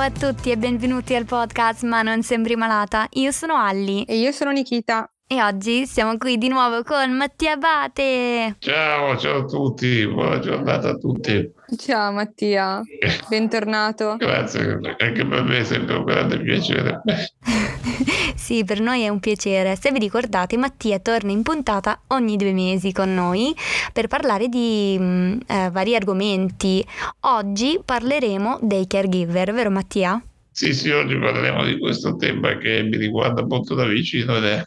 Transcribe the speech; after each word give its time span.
Ciao 0.00 0.08
a 0.08 0.32
tutti 0.32 0.50
e 0.50 0.56
benvenuti 0.56 1.14
al 1.14 1.26
podcast 1.26 1.84
Ma 1.84 2.00
non 2.00 2.22
sembri 2.22 2.56
malata. 2.56 3.06
Io 3.16 3.30
sono 3.32 3.56
Alli. 3.56 4.02
E 4.04 4.16
io 4.16 4.32
sono 4.32 4.50
Nikita. 4.50 5.12
E 5.26 5.42
oggi 5.42 5.84
siamo 5.84 6.16
qui 6.16 6.38
di 6.38 6.48
nuovo 6.48 6.82
con 6.82 7.12
Mattia 7.12 7.52
Abate. 7.52 8.56
Ciao, 8.60 9.14
ciao 9.18 9.40
a 9.40 9.44
tutti, 9.44 10.08
buona 10.08 10.38
giornata 10.38 10.88
a 10.88 10.94
tutti. 10.94 11.52
Ciao 11.76 12.10
Mattia, 12.10 12.82
bentornato. 13.28 14.16
Grazie, 14.16 14.80
anche 14.98 15.24
per 15.26 15.42
me 15.44 15.58
è 15.58 15.64
sempre 15.64 15.96
un 15.96 16.04
grande 16.04 16.40
piacere. 16.40 17.02
sì, 18.34 18.64
per 18.64 18.80
noi 18.80 19.02
è 19.02 19.08
un 19.08 19.20
piacere. 19.20 19.76
Se 19.76 19.92
vi 19.92 20.00
ricordate, 20.00 20.56
Mattia 20.56 20.98
torna 20.98 21.30
in 21.30 21.42
puntata 21.42 22.00
ogni 22.08 22.36
due 22.36 22.52
mesi 22.52 22.92
con 22.92 23.14
noi 23.14 23.54
per 23.92 24.08
parlare 24.08 24.48
di 24.48 24.96
mh, 24.98 25.38
eh, 25.46 25.70
vari 25.70 25.94
argomenti. 25.94 26.84
Oggi 27.20 27.80
parleremo 27.84 28.58
dei 28.62 28.86
caregiver, 28.88 29.52
vero 29.52 29.70
Mattia? 29.70 30.20
Sì, 30.50 30.74
sì, 30.74 30.90
oggi 30.90 31.16
parleremo 31.16 31.64
di 31.64 31.78
questo 31.78 32.16
tema 32.16 32.56
che 32.58 32.82
mi 32.82 32.96
riguarda 32.96 33.46
molto 33.46 33.74
da 33.74 33.84
vicino 33.84 34.36
ed 34.36 34.44
è 34.44 34.64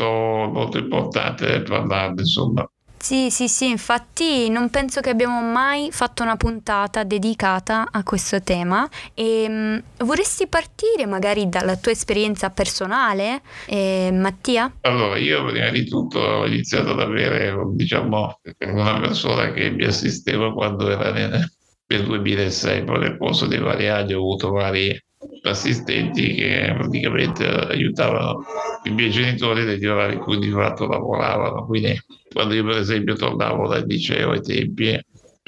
molto 0.00 0.78
importante 0.78 1.60
parlarne, 1.62 2.22
insomma. 2.22 2.66
Sì, 3.04 3.30
sì, 3.30 3.48
sì, 3.48 3.68
infatti 3.68 4.48
non 4.48 4.70
penso 4.70 5.02
che 5.02 5.10
abbiamo 5.10 5.42
mai 5.42 5.90
fatto 5.92 6.22
una 6.22 6.36
puntata 6.36 7.04
dedicata 7.04 7.88
a 7.92 8.02
questo 8.02 8.42
tema 8.42 8.88
e 9.12 9.44
um, 9.46 9.82
vorresti 10.06 10.46
partire 10.46 11.04
magari 11.04 11.50
dalla 11.50 11.76
tua 11.76 11.92
esperienza 11.92 12.48
personale, 12.48 13.42
eh, 13.66 14.08
Mattia? 14.10 14.72
Allora, 14.80 15.18
io 15.18 15.44
prima 15.44 15.68
di 15.68 15.84
tutto 15.84 16.18
ho 16.18 16.46
iniziato 16.46 16.92
ad 16.92 17.00
avere, 17.00 17.54
diciamo, 17.74 18.40
una 18.60 19.00
persona 19.00 19.52
che 19.52 19.68
mi 19.68 19.84
assisteva 19.84 20.50
quando 20.54 20.88
era 20.88 21.12
nel, 21.12 21.46
nel 21.88 22.04
2006, 22.06 22.84
poi 22.84 23.00
nel 23.00 23.18
corso 23.18 23.44
dei 23.44 23.58
vari 23.58 23.86
anni 23.86 24.14
ho 24.14 24.20
avuto 24.20 24.50
vari 24.50 24.98
assistenti 25.42 26.34
che 26.34 26.72
praticamente 26.76 27.46
aiutavano 27.46 28.44
i 28.84 28.90
miei 28.90 29.10
genitori 29.10 29.64
negli 29.64 29.86
orari 29.86 30.14
in 30.14 30.20
cui 30.20 30.38
di 30.38 30.50
fatto 30.50 30.86
lavoravano. 30.86 31.66
Quindi 31.66 32.00
quando 32.32 32.54
io 32.54 32.64
per 32.64 32.78
esempio 32.78 33.14
tornavo 33.14 33.68
dal 33.68 33.84
liceo 33.86 34.30
ai 34.30 34.40
tempi 34.40 34.98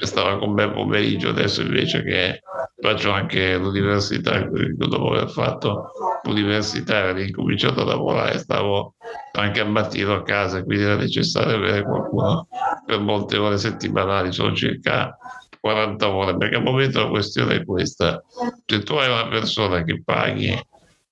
stava 0.05 0.37
con 0.37 0.53
me 0.53 0.65
il 0.65 0.73
pomeriggio, 0.73 1.29
adesso 1.29 1.61
invece 1.61 2.03
che 2.03 2.41
faccio 2.79 3.11
anche 3.11 3.57
l'università, 3.57 4.47
dopo 4.75 5.11
aver 5.11 5.29
fatto 5.29 5.89
l'università 6.23 7.09
e 7.09 7.25
incominciato 7.25 7.81
a 7.81 7.85
lavorare, 7.85 8.37
stavo 8.37 8.95
anche 9.31 9.59
al 9.59 9.71
mattino 9.71 10.13
a 10.13 10.23
casa, 10.23 10.63
quindi 10.63 10.83
era 10.83 10.95
necessario 10.95 11.55
avere 11.55 11.81
qualcuno 11.83 12.47
per 12.85 12.99
molte 12.99 13.37
ore 13.37 13.57
settimanali, 13.57 14.31
sono 14.31 14.53
circa 14.53 15.17
40 15.59 16.09
ore, 16.09 16.37
perché 16.37 16.55
al 16.55 16.63
momento 16.63 16.99
la 16.99 17.09
questione 17.09 17.55
è 17.55 17.65
questa. 17.65 18.23
Se 18.65 18.83
tu 18.83 18.93
hai 18.93 19.09
una 19.09 19.27
persona 19.27 19.83
che 19.83 20.01
paghi, 20.03 20.57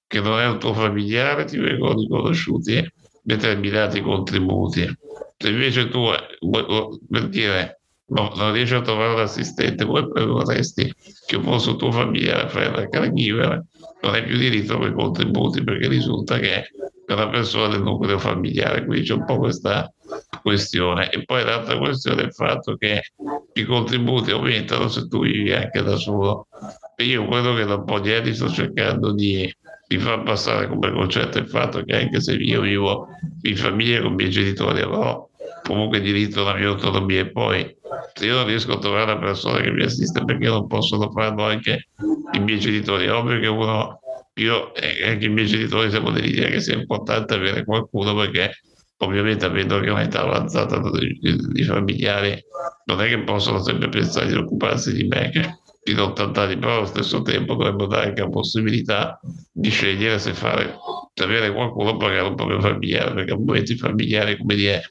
che 0.08 0.20
non 0.22 0.40
è 0.40 0.48
un 0.48 0.60
tuo 0.60 0.74
familiare, 0.74 1.46
ti 1.46 1.58
vengono 1.58 2.00
riconosciuti 2.00 2.94
determinati 3.22 4.02
contributi. 4.02 4.88
Se 5.38 5.50
invece 5.50 5.90
tu, 5.90 6.06
per 7.10 7.28
dire, 7.30 7.82
no, 8.08 8.32
non 8.36 8.54
riesci 8.54 8.76
a 8.76 8.82
trovare 8.82 9.14
un 9.14 9.20
assistente, 9.20 9.86
come 9.86 10.02
vorresti 10.02 10.94
che 11.26 11.42
fosse 11.42 11.72
un 11.72 11.78
tuo 11.78 11.92
familiare 11.92 12.50
fare 12.50 12.72
da 12.72 12.88
caregiver, 12.88 13.64
non 14.02 14.14
hai 14.14 14.24
più 14.24 14.38
diritto 14.38 14.80
ai 14.80 14.94
contributi 14.94 15.64
perché 15.64 15.88
risulta 15.88 16.38
che 16.38 16.54
è 17.06 17.14
una 17.14 17.30
persona 17.30 17.70
del 17.70 17.82
nucleo 17.82 18.20
familiare, 18.20 18.86
quindi 18.86 19.06
c'è 19.06 19.14
un 19.14 19.26
po' 19.26 19.38
questa 19.38 19.92
questione. 20.42 21.10
E 21.10 21.24
poi 21.24 21.44
l'altra 21.44 21.78
questione 21.78 22.24
è 22.24 22.26
il 22.26 22.34
fatto 22.34 22.76
che 22.76 23.02
i 23.54 23.64
contributi 23.64 24.32
aumentano 24.32 24.88
se 24.88 25.08
tu 25.08 25.22
vivi 25.22 25.52
anche 25.54 25.82
da 25.82 25.96
solo. 25.96 26.48
E 26.96 27.04
io 27.04 27.26
quello 27.26 27.54
che 27.56 27.66
da 27.66 27.76
un 27.76 27.86
po' 27.86 28.00
di 28.00 28.12
anni 28.12 28.34
sto 28.34 28.50
cercando 28.50 29.14
di, 29.14 29.54
di 29.88 29.98
far 29.98 30.24
passare 30.24 30.68
come 30.68 30.92
concetto 30.92 31.38
il 31.38 31.50
fatto 31.50 31.84
che 31.84 31.96
anche 31.96 32.22
se 32.22 32.34
io 32.34 32.62
vivo 32.62 33.08
in 33.42 33.58
famiglia 33.58 34.02
con 34.02 34.14
i 34.14 34.16
miei 34.16 34.30
genitori 34.30 34.82
avrò 34.82 35.28
comunque 35.64 36.00
diritto 36.00 36.42
alla 36.42 36.58
mia 36.58 36.70
autonomia 36.70 37.22
e 37.22 37.32
poi 37.32 37.76
se 38.14 38.26
io 38.26 38.36
non 38.36 38.46
riesco 38.46 38.74
a 38.74 38.78
trovare 38.78 39.12
una 39.12 39.20
persona 39.20 39.60
che 39.62 39.72
mi 39.72 39.84
assiste 39.84 40.24
perché 40.24 40.46
non 40.48 40.68
possono 40.68 41.10
farlo 41.12 41.44
anche 41.44 41.88
i 42.34 42.40
miei 42.40 42.60
genitori, 42.60 43.06
è 43.06 43.14
ovvio 43.14 43.40
che 43.40 43.48
uno 43.48 44.00
io 44.36 44.74
e 44.76 45.08
anche 45.08 45.26
i 45.26 45.30
miei 45.30 45.48
genitori 45.48 45.90
siamo 45.90 46.12
dell'idea 46.12 46.50
che 46.50 46.60
sia 46.60 46.76
importante 46.76 47.34
avere 47.34 47.64
qualcuno 47.64 48.14
perché 48.16 48.52
ovviamente 48.98 49.46
avendo 49.46 49.76
anche 49.76 49.90
un'età 49.90 50.22
avanzata 50.22 50.80
di, 50.80 51.64
familiari 51.64 52.44
non 52.86 53.02
è 53.02 53.08
che 53.10 53.24
possono 53.24 53.62
sempre 53.62 53.90
pensare 53.90 54.28
di 54.28 54.36
occuparsi 54.36 54.94
di 54.94 55.04
me 55.04 55.30
che 55.32 55.60
fino 55.84 56.04
a 56.04 56.06
80 56.08 56.42
anni 56.42 56.58
però 56.58 56.78
allo 56.78 56.86
stesso 56.86 57.22
tempo 57.22 57.56
dovremmo 57.56 57.88
dare 57.88 58.08
anche 58.08 58.22
la 58.22 58.30
possibilità 58.30 59.20
di 59.52 59.70
scegliere 59.70 60.18
se 60.18 60.34
fare 60.34 60.78
se 61.14 61.24
avere 61.24 61.52
qualcuno 61.52 61.90
a 61.92 61.98
pagare 61.98 62.28
un 62.28 62.36
proprio 62.36 62.60
familiare 62.62 63.14
perché 63.14 63.34
a 63.34 63.38
momenti 63.38 63.76
familiari 63.76 64.38
come 64.38 64.56
dire 64.56 64.82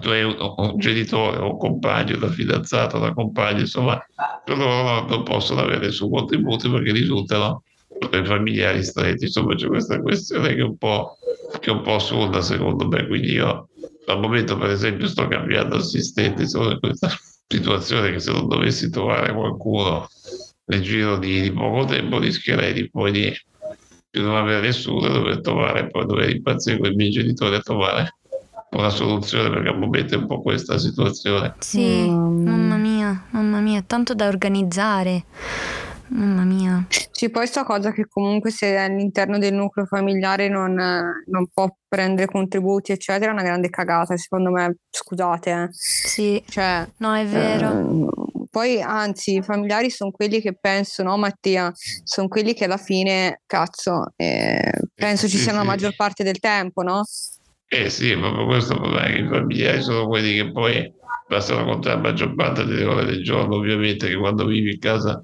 tu 0.00 0.08
hai 0.08 0.24
un, 0.24 0.36
un, 0.56 0.78
genitore 0.78 1.38
un 1.38 1.56
compagno, 1.56 2.16
una 2.16 2.28
fidanzata, 2.28 2.96
una 2.96 3.14
compagna, 3.14 3.60
insomma, 3.60 4.04
loro 4.46 5.06
non 5.06 5.22
possono 5.22 5.60
avere 5.60 5.90
suo 5.90 6.08
contributo 6.08 6.70
perché 6.70 6.92
risultano 6.92 7.62
per 8.08 8.26
familiari 8.26 8.82
stretti, 8.82 9.24
insomma 9.24 9.54
c'è 9.54 9.66
questa 9.66 10.00
questione 10.00 10.54
che 10.54 10.60
è 10.60 10.64
un 10.64 10.76
po', 10.76 11.18
che 11.60 11.70
è 11.70 11.72
un 11.72 11.82
po 11.82 11.94
assurda 11.94 12.40
secondo 12.40 12.86
me, 12.88 13.06
quindi 13.06 13.32
io 13.32 13.68
al 14.06 14.20
momento 14.20 14.56
per 14.58 14.70
esempio 14.70 15.06
sto 15.06 15.26
cambiando 15.28 15.76
assistente, 15.76 16.46
sono 16.46 16.72
in 16.72 16.80
questa 16.80 17.08
situazione 17.46 18.12
che 18.12 18.20
se 18.20 18.32
non 18.32 18.48
dovessi 18.48 18.90
trovare 18.90 19.32
qualcuno 19.32 20.08
nel 20.66 20.82
giro 20.82 21.18
di, 21.18 21.42
di 21.42 21.52
poco 21.52 21.84
tempo 21.84 22.18
rischierei 22.18 22.72
di 22.72 22.90
poi 22.90 23.12
di, 23.12 23.32
di 24.10 24.20
non 24.20 24.36
avere 24.36 24.60
nessuno, 24.60 25.08
dover 25.08 25.40
trovare, 25.40 25.88
poi 25.88 26.06
dover 26.06 26.30
impazzire 26.30 26.78
con 26.78 26.92
i 26.92 26.94
miei 26.94 27.10
genitori 27.10 27.54
a 27.56 27.60
trovare 27.60 28.14
una 28.70 28.90
soluzione 28.90 29.50
perché 29.50 29.68
al 29.68 29.78
momento 29.78 30.14
è 30.14 30.18
un 30.18 30.26
po' 30.26 30.40
questa 30.40 30.78
situazione. 30.78 31.54
Sì, 31.58 32.08
mm. 32.08 32.44
mamma 32.44 32.76
mia, 32.76 33.24
mamma 33.30 33.60
mia, 33.60 33.82
tanto 33.86 34.14
da 34.14 34.26
organizzare. 34.26 35.24
Mamma 36.14 36.44
mia. 36.44 36.86
Sì, 37.10 37.28
poi 37.28 37.46
sta 37.48 37.64
cosa 37.64 37.90
che 37.90 38.06
comunque 38.06 38.50
se 38.50 38.76
all'interno 38.76 39.36
del 39.36 39.52
nucleo 39.52 39.84
familiare 39.84 40.48
non, 40.48 40.74
non 40.74 41.48
può 41.52 41.68
prendere 41.88 42.28
contributi, 42.28 42.92
eccetera, 42.92 43.30
è 43.30 43.32
una 43.32 43.42
grande 43.42 43.68
cagata, 43.68 44.16
secondo 44.16 44.50
me. 44.50 44.76
Scusate. 44.90 45.50
Eh. 45.50 45.68
Sì. 45.70 46.42
Cioè, 46.48 46.88
no, 46.98 47.14
è 47.16 47.26
vero. 47.26 48.06
Eh, 48.06 48.46
poi, 48.48 48.80
anzi, 48.80 49.38
i 49.38 49.42
familiari 49.42 49.90
sono 49.90 50.12
quelli 50.12 50.40
che 50.40 50.56
penso, 50.56 51.02
no, 51.02 51.16
Mattia? 51.16 51.72
Sono 52.04 52.28
quelli 52.28 52.54
che 52.54 52.66
alla 52.66 52.76
fine, 52.76 53.42
cazzo, 53.44 54.12
eh, 54.14 54.70
penso 54.94 55.26
ci 55.26 55.38
siano 55.38 55.58
la 55.58 55.64
maggior 55.64 55.96
parte 55.96 56.22
del 56.22 56.38
tempo, 56.38 56.82
no? 56.82 57.02
Eh 57.66 57.90
sì, 57.90 58.16
proprio 58.16 58.46
questo 58.46 58.76
problema 58.76 59.06
che 59.06 59.18
i 59.18 59.26
familiari 59.28 59.82
sono 59.82 60.06
quelli 60.06 60.34
che 60.34 60.52
poi 60.52 60.92
bastano 61.26 61.64
contare 61.64 61.96
la 61.96 62.02
maggior 62.02 62.34
parte 62.36 62.64
delle 62.64 62.84
ore 62.84 63.04
del 63.04 63.24
giorno, 63.24 63.56
ovviamente 63.56 64.06
che 64.06 64.16
quando 64.16 64.46
vivi 64.46 64.74
in 64.74 64.78
casa 64.78 65.20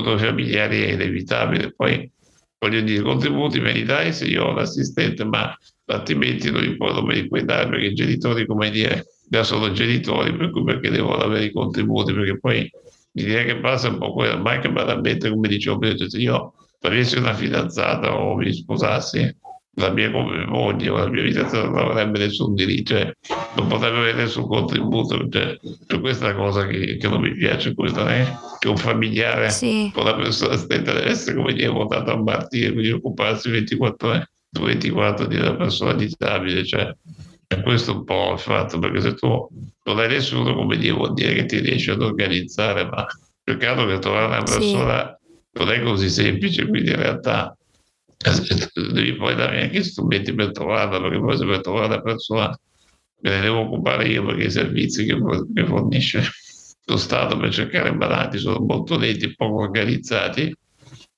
con 0.00 0.16
i 0.16 0.18
familiari 0.18 0.82
è 0.82 0.92
inevitabile. 0.92 1.72
Poi 1.74 2.10
voglio 2.58 2.80
dire, 2.80 3.00
i 3.00 3.04
contributi 3.04 3.60
me 3.60 3.72
li 3.72 3.84
dai 3.84 4.12
se 4.12 4.26
io 4.26 4.44
ho 4.44 4.52
l'assistente, 4.52 5.24
ma 5.24 5.54
altrimenti 5.86 6.50
non 6.50 6.76
non 6.78 7.04
me 7.04 7.14
li 7.14 7.28
puoi 7.28 7.44
dare 7.44 7.68
perché 7.68 7.86
i 7.86 7.94
genitori, 7.94 8.46
come 8.46 8.70
dire, 8.70 9.04
già 9.28 9.42
sono 9.42 9.72
genitori, 9.72 10.34
per 10.36 10.50
cui 10.50 10.62
perché 10.64 10.90
devono 10.90 11.16
avere 11.16 11.46
i 11.46 11.52
contributi, 11.52 12.12
perché 12.12 12.38
poi 12.38 12.70
l'idea 13.12 13.44
che 13.44 13.56
passa 13.56 13.88
un 13.88 13.98
po' 13.98 14.12
quella, 14.12 14.36
ma 14.36 14.52
anche 14.52 14.70
banalmente, 14.70 15.28
come 15.30 15.48
dicevo 15.48 15.78
prima, 15.78 15.96
se 15.96 16.18
io 16.18 16.54
avessi 16.80 17.16
una 17.18 17.34
fidanzata 17.34 18.16
o 18.16 18.36
mi 18.36 18.52
sposassi, 18.52 19.36
la 19.76 19.90
mia 19.90 20.10
moglie 20.10 20.90
o 20.90 20.98
la 20.98 21.08
mia 21.08 21.22
vita 21.22 21.50
non 21.50 21.78
avrebbe 21.78 22.18
nessun 22.18 22.54
diritto, 22.54 22.94
cioè 22.94 23.12
non 23.56 23.66
potrebbe 23.68 23.98
avere 23.98 24.22
nessun 24.24 24.46
contributo. 24.46 25.28
Cioè, 25.28 25.58
per 25.86 26.00
questa 26.00 26.34
cosa 26.34 26.66
che, 26.66 26.98
che, 26.98 27.08
non 27.08 27.20
mi 27.20 27.32
piace, 27.32 27.74
questo 27.74 28.04
è 28.06 28.26
che 28.58 28.68
un 28.68 28.76
familiare 28.76 29.50
sì. 29.50 29.90
con 29.94 30.04
la 30.04 30.14
persona 30.14 30.56
stessa 30.56 30.92
deve 30.92 31.08
essere 31.08 31.36
come 31.36 31.54
dire 31.54 31.68
votato 31.68 32.12
a 32.12 32.22
martire, 32.22 32.72
quindi 32.72 32.90
occuparsi 32.90 33.50
24 33.50 34.08
ore 34.08 34.30
su 34.50 34.62
24 34.62 35.26
di 35.26 35.36
una 35.36 35.56
persona 35.56 35.94
disabile. 35.94 36.66
Cioè, 36.66 36.94
questo 37.62 37.92
è 37.92 37.94
un 37.94 38.04
po' 38.04 38.32
il 38.32 38.38
fatto, 38.38 38.78
perché 38.78 39.00
se 39.00 39.14
tu 39.14 39.48
non 39.84 39.98
hai 39.98 40.08
nessuno, 40.08 40.54
come 40.54 40.76
dire, 40.76 40.92
vuol 40.92 41.14
dire 41.14 41.32
che 41.32 41.46
ti 41.46 41.60
riesci 41.60 41.90
ad 41.90 42.02
organizzare, 42.02 42.84
ma 42.84 43.06
peccato 43.42 43.86
che 43.86 43.98
trovare 43.98 44.26
una 44.26 44.42
persona 44.42 45.18
sì. 45.18 45.58
non 45.58 45.72
è 45.72 45.82
così 45.82 46.10
semplice, 46.10 46.66
quindi 46.66 46.90
in 46.90 46.96
realtà 46.96 47.56
devi 48.92 49.14
poi 49.16 49.34
dare 49.34 49.62
anche 49.62 49.82
strumenti 49.82 50.34
per 50.34 50.52
trovarla, 50.52 51.00
perché 51.00 51.18
poi 51.18 51.36
se 51.36 51.46
per 51.46 51.60
trovare 51.60 51.88
la 51.88 52.00
persona. 52.00 52.60
Me 53.24 53.30
ne 53.30 53.40
devo 53.40 53.60
occupare 53.60 54.08
io 54.08 54.24
perché 54.24 54.44
i 54.44 54.50
servizi 54.50 55.04
che, 55.04 55.16
che 55.54 55.64
fornisce 55.64 56.24
lo 56.84 56.96
Stato 56.96 57.36
per 57.36 57.52
cercare 57.52 57.92
malati 57.92 58.38
sono 58.38 58.58
molto 58.58 58.98
lenti, 58.98 59.34
poco 59.36 59.62
organizzati 59.62 60.52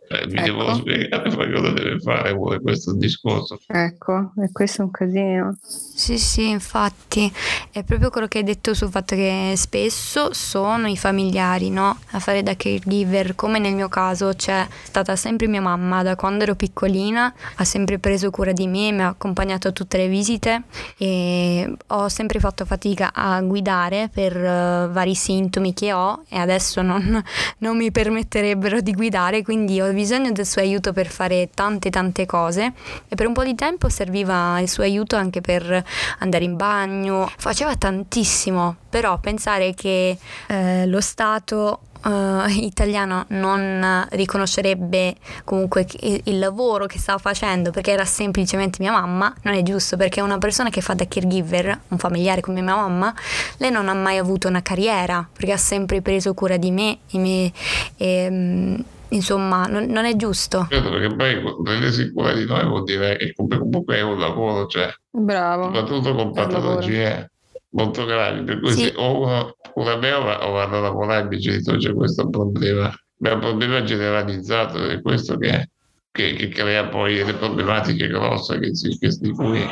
Eh, 0.07 0.27
mi 0.27 0.35
ecco. 0.35 0.45
devo 0.45 0.75
spiegare 0.75 1.31
poi 1.31 1.51
cosa 1.51 1.71
deve 1.71 1.99
fare 1.99 2.35
pure 2.35 2.61
questo 2.61 2.95
discorso. 2.95 3.59
Ecco, 3.67 4.33
e 4.43 4.53
questo 4.53 4.83
è 4.83 4.85
un 4.85 4.91
casino. 4.91 5.57
Sì, 5.63 6.19
sì, 6.19 6.51
infatti 6.51 7.33
è 7.71 7.83
proprio 7.85 8.11
quello 8.11 8.27
che 8.27 8.39
hai 8.39 8.45
detto 8.45 8.75
sul 8.75 8.91
fatto 8.91 9.15
che 9.15 9.55
spesso 9.57 10.35
sono 10.35 10.89
i 10.89 10.97
familiari 10.97 11.71
no? 11.71 11.99
a 12.11 12.19
fare 12.19 12.43
da 12.43 12.55
caregiver, 12.55 13.35
come 13.35 13.59
nel 13.59 13.75
mio 13.75 13.89
caso 13.89 14.33
c'è 14.35 14.67
stata 14.83 15.17
sempre 15.17 15.47
mia 15.47 15.63
mamma 15.63 16.03
da 16.03 16.17
quando 16.17 16.43
ero 16.45 16.55
piccolina, 16.55 17.33
ha 17.57 17.65
sempre 17.65 17.99
preso 17.99 18.31
cura 18.31 18.53
di 18.53 18.67
me, 18.67 18.93
mi 18.93 19.03
ha 19.03 19.09
accompagnato 19.09 19.69
a 19.69 19.73
tutte 19.73 19.97
le 19.97 20.09
visite 20.09 20.65
e 20.99 21.73
ho 21.87 22.09
sempre 22.09 22.41
fatto 22.41 22.67
fatica 22.67 23.13
a 23.15 23.41
guidare 23.41 24.11
per 24.13 24.37
uh, 24.37 24.93
vari 24.93 25.15
sintomi 25.15 25.73
che 25.73 25.93
ho 25.93 26.25
e 26.29 26.37
adesso 26.37 26.83
non, 26.83 27.23
non 27.59 27.77
mi 27.77 27.91
permetterebbero 27.91 28.81
di 28.81 28.93
guidare, 28.93 29.43
quindi 29.43 29.81
ho 29.81 29.93
bisogno 29.95 30.33
del 30.33 30.47
suo 30.47 30.61
aiuto 30.61 30.93
per 30.93 31.07
fare 31.07 31.51
tante 31.55 31.91
tante 31.91 32.27
cose 32.27 32.73
e 33.09 33.15
per 33.15 33.27
un 33.27 33.33
po' 33.33 33.45
di 33.45 33.55
tempo 33.55 33.89
serviva 33.89 34.59
il 34.61 34.69
suo 34.69 34.83
aiuto 34.83 35.17
anche 35.17 35.41
per 35.41 35.85
andare 36.19 36.45
in 36.45 36.57
bagno, 36.57 37.31
faceva 37.37 37.77
tantissimo, 37.77 38.77
però 38.89 39.19
pensare 39.19 39.75
che 39.75 40.19
eh, 40.49 40.87
lo 40.87 41.01
Stato 41.01 41.81
Uh, 42.05 42.47
italiano 42.51 43.25
non 43.29 44.07
riconoscerebbe 44.11 45.15
comunque 45.43 45.87
il, 46.01 46.39
lavoro 46.39 46.85
che 46.85 46.99
stava 46.99 47.17
facendo 47.17 47.71
perché 47.71 47.93
era 47.93 48.05
semplicemente 48.05 48.77
mia 48.83 48.93
mamma, 48.93 49.33
non 49.41 49.55
è 49.55 49.63
giusto 49.63 49.97
perché 49.97 50.21
una 50.21 50.37
persona 50.37 50.69
che 50.69 50.83
fa 50.83 50.93
da 50.93 51.07
caregiver, 51.09 51.81
un 51.89 51.97
familiare 51.97 52.43
come 52.43 52.61
mia 52.61 52.75
mamma, 52.75 53.15
lei 53.57 53.71
non 53.71 53.89
ha 53.89 53.95
mai 53.95 54.19
avuto 54.19 54.49
una 54.49 54.61
carriera 54.61 55.27
perché 55.33 55.53
ha 55.53 55.57
sempre 55.57 56.03
preso 56.03 56.35
cura 56.35 56.59
di 56.59 56.71
me 56.71 56.99
me, 57.13 57.53
e 57.97 58.29
mm, 58.31 58.75
insomma 59.15 59.67
non, 59.67 59.87
non, 59.87 60.05
è 60.05 60.17
giusto. 60.17 60.67
Certo, 60.71 60.91
perché 60.91 61.15
poi 61.15 61.63
prendersi 61.63 62.13
cura 62.13 62.33
di 62.33 62.45
noi 62.45 62.65
vuol 62.67 62.85
dire 62.85 63.17
che 63.17 63.33
comunque 63.35 63.97
è 63.97 64.03
un 64.03 64.19
lavoro, 64.19 64.67
cioè, 64.67 64.93
Bravo. 65.11 65.65
soprattutto 65.65 66.15
con 66.15 66.33
patologie 66.33 67.31
molto 67.71 68.05
gravi, 68.05 68.43
per 68.43 68.61
cui 68.61 68.73
sì. 68.73 68.85
se 68.85 68.93
o 68.97 69.21
uno 69.21 69.57
cura 69.73 69.97
me 69.97 70.13
o 70.13 70.23
vado 70.23 70.77
a 70.77 70.81
lavorare, 70.81 71.25
i 71.25 71.29
miei 71.29 71.41
genitori 71.41 71.79
c'è 71.79 71.93
questo 71.93 72.29
problema, 72.29 72.93
ma 73.19 73.31
è 73.31 73.33
un 73.33 73.41
problema 73.41 73.83
generalizzato, 73.83 74.85
è 74.89 75.01
questo 75.01 75.37
che, 75.37 75.71
che, 76.13 76.35
che 76.35 76.49
crea 76.49 76.87
poi 76.87 77.17
delle 77.17 77.35
problematiche 77.35 78.07
grosse 78.07 78.59
che, 78.59 78.71
che, 78.73 79.09
di 79.21 79.31
cui 79.31 79.65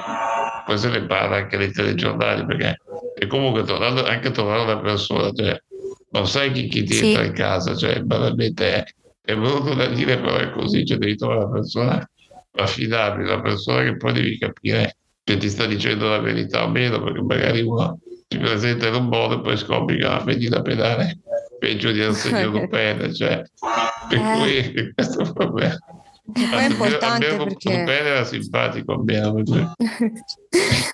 poi 0.65 0.79
se 0.79 0.89
ne 0.89 1.03
parla 1.05 1.37
anche 1.37 1.56
nei 1.56 1.73
telegiornali, 1.73 2.47
perché 2.47 2.77
e 3.15 3.27
comunque 3.27 3.62
tornando, 3.62 4.05
anche 4.05 4.31
trovare 4.31 4.62
una 4.62 4.79
persona, 4.79 5.31
cioè, 5.33 5.61
non 6.11 6.27
sai 6.27 6.50
chi, 6.50 6.67
chi 6.69 6.83
ti 6.83 6.94
sì. 6.94 7.09
entra 7.09 7.25
in 7.25 7.33
casa, 7.33 7.77
cioè 7.77 8.00
banalmente 8.00 8.85
è 9.25 9.35
brutto 9.37 9.75
da 9.75 9.87
dire, 9.87 10.19
però 10.19 10.37
è 10.37 10.51
così, 10.51 10.85
cioè 10.85 10.99
devi 10.99 11.17
trovare 11.17 11.45
una 11.45 11.53
persona 11.53 12.11
affidabile, 12.55 13.33
una 13.33 13.43
persona 13.43 13.83
che 13.83 13.97
poi 13.97 14.13
devi 14.13 14.39
capire 14.39 14.97
che 15.23 15.37
ti 15.37 15.49
sta 15.49 15.67
dicendo 15.67 16.09
la 16.09 16.19
verità 16.19 16.65
o 16.65 16.69
meno, 16.69 17.03
perché 17.03 17.23
magari 17.23 17.61
uno 17.63 17.99
si 18.29 18.39
presenta 18.39 18.89
in 18.89 18.95
un 18.95 19.07
modo 19.07 19.37
e 19.37 19.41
poi 19.41 19.57
scopri 19.57 19.99
che 19.99 20.07
ha 20.07 20.19
vedi 20.21 20.49
da 20.49 20.63
pedale 20.63 21.21
peggio 21.59 21.93
di 21.93 22.01
un 22.01 22.13
segno 22.13 22.67
pene, 22.67 23.15
cioè, 23.15 23.43
per 24.09 24.19
eh. 24.19 24.73
cui 24.73 24.93
questo 24.95 25.21
è 25.21 25.27
un 25.27 25.33
problema. 25.33 25.77
E 26.34 26.49
poi 26.50 26.64
è 26.64 26.69
importante 26.69 27.37
perché... 27.37 27.73
era 27.73 28.25
simpatico 28.25 28.93
almeno 28.93 29.43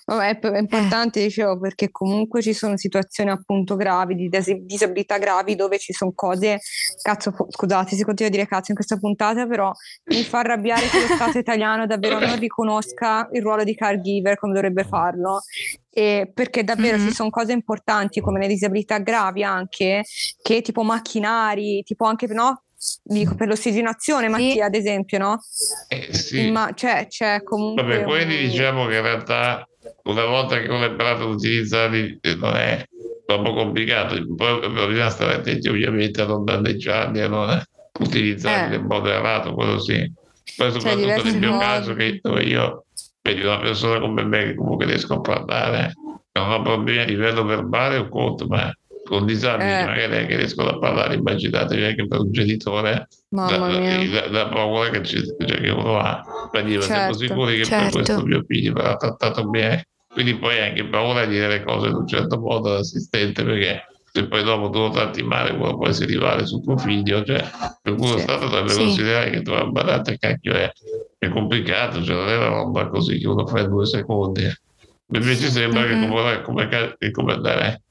Vabbè, 0.08 0.38
è 0.38 0.58
importante, 0.58 1.20
dicevo, 1.20 1.58
perché 1.58 1.90
comunque 1.90 2.40
ci 2.40 2.54
sono 2.54 2.78
situazioni 2.78 3.30
appunto 3.30 3.76
gravi, 3.76 4.14
di 4.14 4.30
disabilità 4.62 5.18
gravi, 5.18 5.54
dove 5.54 5.78
ci 5.78 5.92
sono 5.92 6.12
cose, 6.14 6.60
cazzo, 7.02 7.34
scusate 7.48 7.94
si 7.94 8.04
continua 8.04 8.30
a 8.30 8.34
dire 8.34 8.48
cazzo 8.48 8.70
in 8.70 8.76
questa 8.76 8.96
puntata, 8.96 9.46
però 9.46 9.70
mi 10.04 10.22
fa 10.22 10.38
arrabbiare 10.38 10.88
che 10.88 11.00
lo 11.00 11.14
Stato 11.14 11.36
italiano 11.38 11.86
davvero 11.86 12.18
non 12.18 12.38
riconosca 12.38 13.28
il 13.32 13.42
ruolo 13.42 13.64
di 13.64 13.74
caregiver 13.74 14.38
come 14.38 14.54
dovrebbe 14.54 14.84
farlo. 14.84 15.40
E 15.90 16.30
perché 16.32 16.64
davvero 16.64 16.96
mm-hmm. 16.96 17.08
ci 17.08 17.14
sono 17.14 17.28
cose 17.28 17.52
importanti 17.52 18.20
come 18.20 18.38
le 18.40 18.46
disabilità 18.46 18.98
gravi 18.98 19.42
anche, 19.42 20.04
che 20.40 20.62
tipo 20.62 20.82
macchinari, 20.84 21.82
tipo 21.82 22.06
anche 22.06 22.26
no, 22.28 22.62
dico 23.02 23.34
per 23.34 23.48
l'ossigenazione, 23.48 24.28
Mattia, 24.28 24.52
sì. 24.52 24.60
ad 24.60 24.74
esempio, 24.74 25.18
no? 25.18 25.40
Eh, 25.88 26.12
sì. 26.14 26.50
Ma 26.50 26.72
c'è, 26.74 27.06
c'è 27.08 27.42
comunque. 27.42 27.82
Vabbè, 27.82 28.04
quindi 28.04 28.44
un... 28.44 28.50
diciamo 28.50 28.86
che 28.86 28.96
in 28.96 29.02
realtà 29.02 29.68
una 30.04 30.24
volta 30.24 30.60
che 30.60 30.68
uno 30.68 30.84
è 30.84 30.88
imparato 30.88 31.24
ad 31.24 31.30
utilizzarli 31.30 32.18
eh, 32.20 32.34
non 32.34 32.54
è 32.54 32.84
troppo 33.26 33.52
complicato, 33.52 34.16
poi 34.34 34.60
bisogna 34.70 35.10
stare 35.10 35.34
attenti 35.34 35.68
ovviamente 35.68 36.22
a 36.22 36.26
non 36.26 36.44
danneggiarli, 36.44 37.20
a 37.20 37.28
non 37.28 37.62
utilizzarli 37.98 38.74
eh. 38.74 38.78
nel 38.78 38.86
modo 38.86 39.08
errato, 39.10 39.52
quello 39.52 39.78
sì. 39.78 40.10
Poi 40.56 40.72
soprattutto 40.72 41.22
nel 41.24 41.38
mio 41.38 41.52
modi. 41.52 41.64
caso 41.64 41.94
che 41.94 42.20
io 42.22 42.84
vedi 43.22 43.42
una 43.42 43.58
persona 43.58 44.00
come 44.00 44.24
me 44.24 44.44
che 44.44 44.54
comunque 44.54 44.86
riesco 44.86 45.14
a 45.14 45.20
parlare, 45.20 45.92
non 46.32 46.50
ho 46.50 46.62
problemi 46.62 47.00
a 47.00 47.04
livello 47.04 47.44
verbale 47.44 47.98
o 47.98 48.08
conto, 48.08 48.46
ma 48.46 48.72
con 49.08 49.24
disabili 49.24 49.70
eh. 49.70 49.84
magari 49.84 50.26
che 50.26 50.36
riescono 50.36 50.68
a 50.68 50.78
parlare, 50.78 51.14
immaginatevi 51.14 51.82
anche 51.82 52.06
per 52.06 52.20
un 52.20 52.30
genitore 52.30 53.08
la, 53.30 53.56
la, 53.58 54.28
la, 54.30 54.48
paura 54.48 54.90
che, 54.90 55.02
cioè, 55.02 55.22
che, 55.36 55.70
uno 55.70 55.98
ha. 55.98 56.22
Per 56.50 56.64
dire, 56.64 56.82
certo, 56.82 56.94
siamo 56.94 57.12
sicuri 57.14 57.56
che 57.56 57.64
certo. 57.64 57.84
per 57.84 58.04
questo 58.04 58.26
mio 58.26 58.44
figlio 58.46 58.72
verrà 58.74 58.96
trattato 58.96 59.48
bene. 59.48 59.88
Quindi 60.08 60.36
poi 60.36 60.60
anche 60.60 60.84
paura 60.86 61.24
di 61.24 61.32
dire 61.34 61.48
le 61.48 61.64
cose 61.64 61.88
in 61.88 61.94
un 61.94 62.06
certo 62.06 62.38
modo 62.38 62.70
all'assistente 62.70 63.44
perché 63.44 63.86
se 64.10 64.26
poi 64.26 64.42
dopo 64.42 64.70
tu 64.70 64.78
lo 64.78 64.90
tratti 64.90 65.22
male 65.22 65.52
uno 65.52 65.76
poi 65.76 65.92
si 65.92 66.04
rivale 66.04 66.46
su 66.46 66.60
tuo 66.60 66.76
figlio 66.78 67.22
cioè, 67.22 67.44
per 67.82 67.94
cui 67.94 68.10
lo 68.10 68.18
Stato 68.18 68.46
dovrebbe 68.46 68.70
sì. 68.70 68.78
considerare 68.78 69.30
che 69.30 69.42
tu 69.42 69.52
badate 69.70 70.18
cacchio 70.18 70.54
è, 70.54 70.72
è 71.18 71.28
complicato 71.28 72.02
cioè 72.02 72.16
non 72.16 72.28
è 72.28 72.36
una 72.36 72.48
roba 72.48 72.88
così 72.88 73.18
che 73.18 73.28
uno 73.28 73.46
fa 73.46 73.60
in 73.60 73.68
due 73.68 73.84
secondi 73.84 74.50
invece 75.12 75.50
sembra 75.50 75.82
mm-hmm. 75.82 76.00
che 76.00 76.08
come, 76.08 76.42
come, 76.42 77.10
come 77.12 77.32
andare 77.34 77.82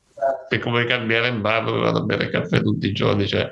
è 0.55 0.59
come 0.59 0.85
cambiare 0.85 1.27
in 1.27 1.41
bar 1.41 1.63
dove 1.65 1.79
vado 1.79 1.99
a 1.99 2.03
bere 2.03 2.29
caffè 2.29 2.61
tutti 2.61 2.87
i 2.87 2.93
giorni, 2.93 3.27
cioè 3.27 3.47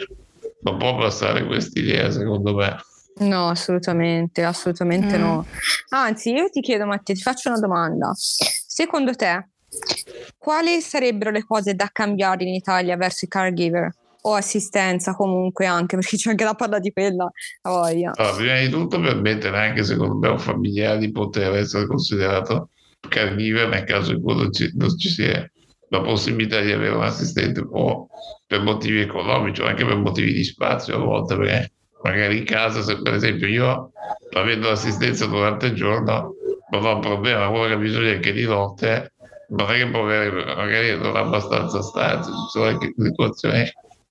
non 0.62 0.78
può 0.78 0.98
passare 0.98 1.46
questa 1.46 1.80
idea 1.80 2.10
secondo 2.10 2.56
me. 2.56 2.78
No, 3.18 3.50
assolutamente, 3.50 4.44
assolutamente 4.44 5.18
mm. 5.18 5.22
no. 5.22 5.46
Anzi, 5.90 6.34
io 6.34 6.50
ti 6.50 6.60
chiedo 6.62 6.86
Mattia, 6.86 7.16
ti 7.16 7.22
faccio 7.22 7.50
una 7.50 7.60
domanda. 7.60 8.12
Secondo 8.14 9.14
te, 9.14 9.50
quali 10.38 10.82
sarebbero 10.82 11.32
le 11.32 11.46
cose 11.46 11.76
da 11.76 11.90
cambiare 11.92 12.44
in 12.44 12.54
Italia 12.54 12.98
verso 12.98 13.26
i 13.26 13.28
caregiver? 13.28 13.94
O 14.24 14.34
assistenza 14.34 15.14
comunque 15.14 15.68
anche, 15.68 15.96
perché 15.96 16.18
c'è 16.18 16.32
anche 16.32 16.44
da 16.44 16.56
parlare 16.56 16.82
di 16.82 16.92
quella 16.92 17.30
a 17.62 17.70
voglia. 17.70 18.12
Allora, 18.16 18.36
prima 18.36 18.60
di 18.60 18.70
tutto 18.70 19.00
permettere 19.00 19.58
anche 19.58 19.84
secondo 19.84 20.16
me 20.16 20.28
a 20.28 20.32
un 20.32 20.40
familiare 20.40 20.98
di 20.98 21.12
poter 21.12 21.54
essere 21.54 21.86
considerato 21.86 22.72
caregiver 23.08 23.70
nel 23.70 23.84
caso 23.84 24.14
in 24.14 24.22
cui 24.22 24.36
non 24.36 24.52
ci, 24.52 24.72
non 24.74 24.98
ci 24.98 25.10
sia 25.10 25.48
la 25.98 26.02
possibilità 26.02 26.60
di 26.62 26.72
avere 26.72 26.94
un 26.94 27.04
assistente 27.04 27.64
o 27.68 28.08
per 28.48 28.62
motivi 28.62 29.00
economici 29.02 29.62
o 29.62 29.66
anche 29.66 29.86
per 29.86 29.98
motivi 29.98 30.34
di 30.34 30.44
spazio 30.44 30.96
a 30.96 31.00
volte, 31.00 31.36
perché 31.36 31.72
magari 32.04 32.38
in 32.40 32.46
casa, 32.46 32.82
se 32.82 33.02
per 33.02 33.14
esempio 33.14 33.48
io 33.48 33.92
avendo 34.34 34.70
l'assistenza 34.70 35.26
durante 35.26 35.68
il 35.68 35.74
giorno 35.74 36.34
non 36.72 36.86
ho 36.86 36.96
un 36.96 37.02
problema, 37.02 37.50
quello 37.50 37.68
che 37.68 37.74
ha 37.74 37.78
bisogno 37.78 38.12
è 38.12 38.20
che 38.20 38.34
di 38.34 38.46
notte 38.46 39.14
non 39.50 39.70
è 39.70 39.78
che 39.78 39.88
può 39.90 40.04
magari 40.04 40.98
non 40.98 41.16
ha 41.16 41.20
abbastanza 41.20 41.82
stanze, 41.82 42.32
ci 42.32 42.50
sono 42.52 42.66
anche 42.66 42.94
situazioni 42.98 43.64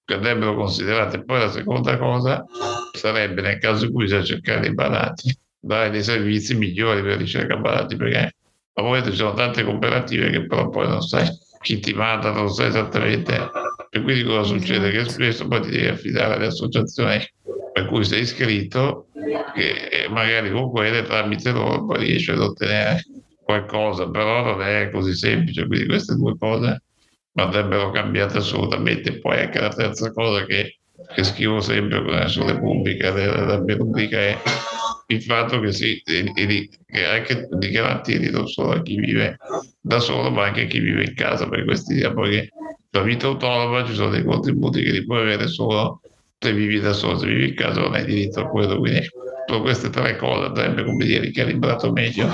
che 0.05 0.15
andrebbero 0.15 0.55
considerate. 0.55 1.25
Poi 1.25 1.41
la 1.41 1.51
seconda 1.51 1.99
cosa 1.99 2.45
sarebbe 2.93 3.43
nel 3.43 3.59
caso 3.59 3.87
in 3.87 3.93
cui 3.93 4.05
bisogna 4.05 4.25
cercare 4.25 4.61
dei 4.61 4.75
balati, 4.75 5.37
dare 5.59 5.91
dei 5.91 6.03
servizi 6.03 6.55
migliori 6.55 7.03
per 7.03 7.17
ricerca 7.19 7.57
balati, 7.57 7.97
perché 7.97 8.37
a 8.75 8.83
volte 8.83 9.11
ci 9.11 9.17
sono 9.17 9.35
tante 9.35 9.65
cooperative 9.65 10.31
che 10.31 10.47
però 10.47 10.69
poi 10.69 10.89
non 10.89 11.01
sai 11.01 11.27
chi 11.65 11.81
ti 11.81 11.95
manda 11.95 12.31
non 12.31 12.51
sai 12.51 12.69
esattamente. 12.69 13.51
E 13.89 14.03
quindi 14.03 14.23
cosa 14.23 14.43
succede? 14.43 14.91
Che 14.91 15.09
spesso 15.09 15.49
poi 15.49 15.63
ti 15.63 15.71
devi 15.71 15.87
affidare 15.87 16.35
alle 16.35 16.47
associazioni 16.47 17.19
per 17.73 17.87
cui 17.87 18.05
sei 18.05 18.21
iscritto, 18.21 19.09
che 19.55 20.07
magari 20.11 20.51
con 20.51 20.71
quelle 20.71 21.03
tramite 21.03 21.51
loro 21.51 21.87
poi 21.87 22.05
riesci 22.05 22.31
ad 22.31 22.41
ottenere 22.41 23.03
qualcosa, 23.43 24.09
però 24.11 24.45
non 24.45 24.63
è 24.63 24.91
così 24.91 25.15
semplice. 25.15 25.67
Quindi 25.67 25.87
queste 25.87 26.15
due 26.15 26.37
cose 26.39 26.83
andrebbero 27.35 27.91
cambiate 27.91 28.39
assolutamente. 28.39 29.19
Poi 29.19 29.41
anche 29.41 29.59
la 29.59 29.71
terza 29.71 30.13
cosa 30.13 30.45
che, 30.45 30.81
che 31.15 31.25
scrivo 31.25 31.61
sempre 31.61 32.29
sulle 32.29 32.53
Repubblica, 32.53 33.11
della 33.11 33.57
rubrica 33.57 34.19
è 34.19 34.39
il 35.09 35.23
fatto 35.23 35.61
che, 35.61 35.73
si, 35.73 36.03
che 36.05 37.05
anche 37.05 37.49
di 37.51 37.71
garantire 37.71 38.31
non 38.31 38.47
solo 38.47 38.73
a 38.73 38.83
chi 38.83 38.97
vive 38.97 39.37
da 39.81 40.01
solo, 40.01 40.31
ma 40.31 40.45
anche 40.45 40.63
a 40.63 40.67
chi 40.67 40.79
vive 40.79 41.05
in 41.05 41.15
casa, 41.15 41.49
per 41.49 41.65
questi 41.65 42.01
poi 42.13 42.31
che 42.31 42.49
la 42.91 43.03
vita 43.03 43.27
autonoma 43.27 43.85
ci 43.85 43.95
sono 43.95 44.11
dei 44.11 44.25
contributi 44.25 44.83
che 44.83 44.93
li 44.93 45.05
puoi 45.05 45.21
avere 45.21 45.49
solo 45.49 46.01
se 46.39 46.53
vivi 46.53 46.81
da 46.81 46.93
solo, 46.93 47.19
se 47.19 47.27
vivi 47.27 47.49
in 47.49 47.55
casa 47.55 47.81
non 47.81 47.95
hai 47.95 48.05
diritto 48.05 48.41
a 48.41 48.49
quello, 48.49 48.79
quindi 48.79 49.03
sono 49.47 49.61
queste 49.61 49.91
tre 49.91 50.17
cose 50.17 50.47
andrebbe 50.47 50.85
come 50.85 51.05
dire 51.05 51.21
ricalibrato 51.21 51.93
meglio 51.93 52.29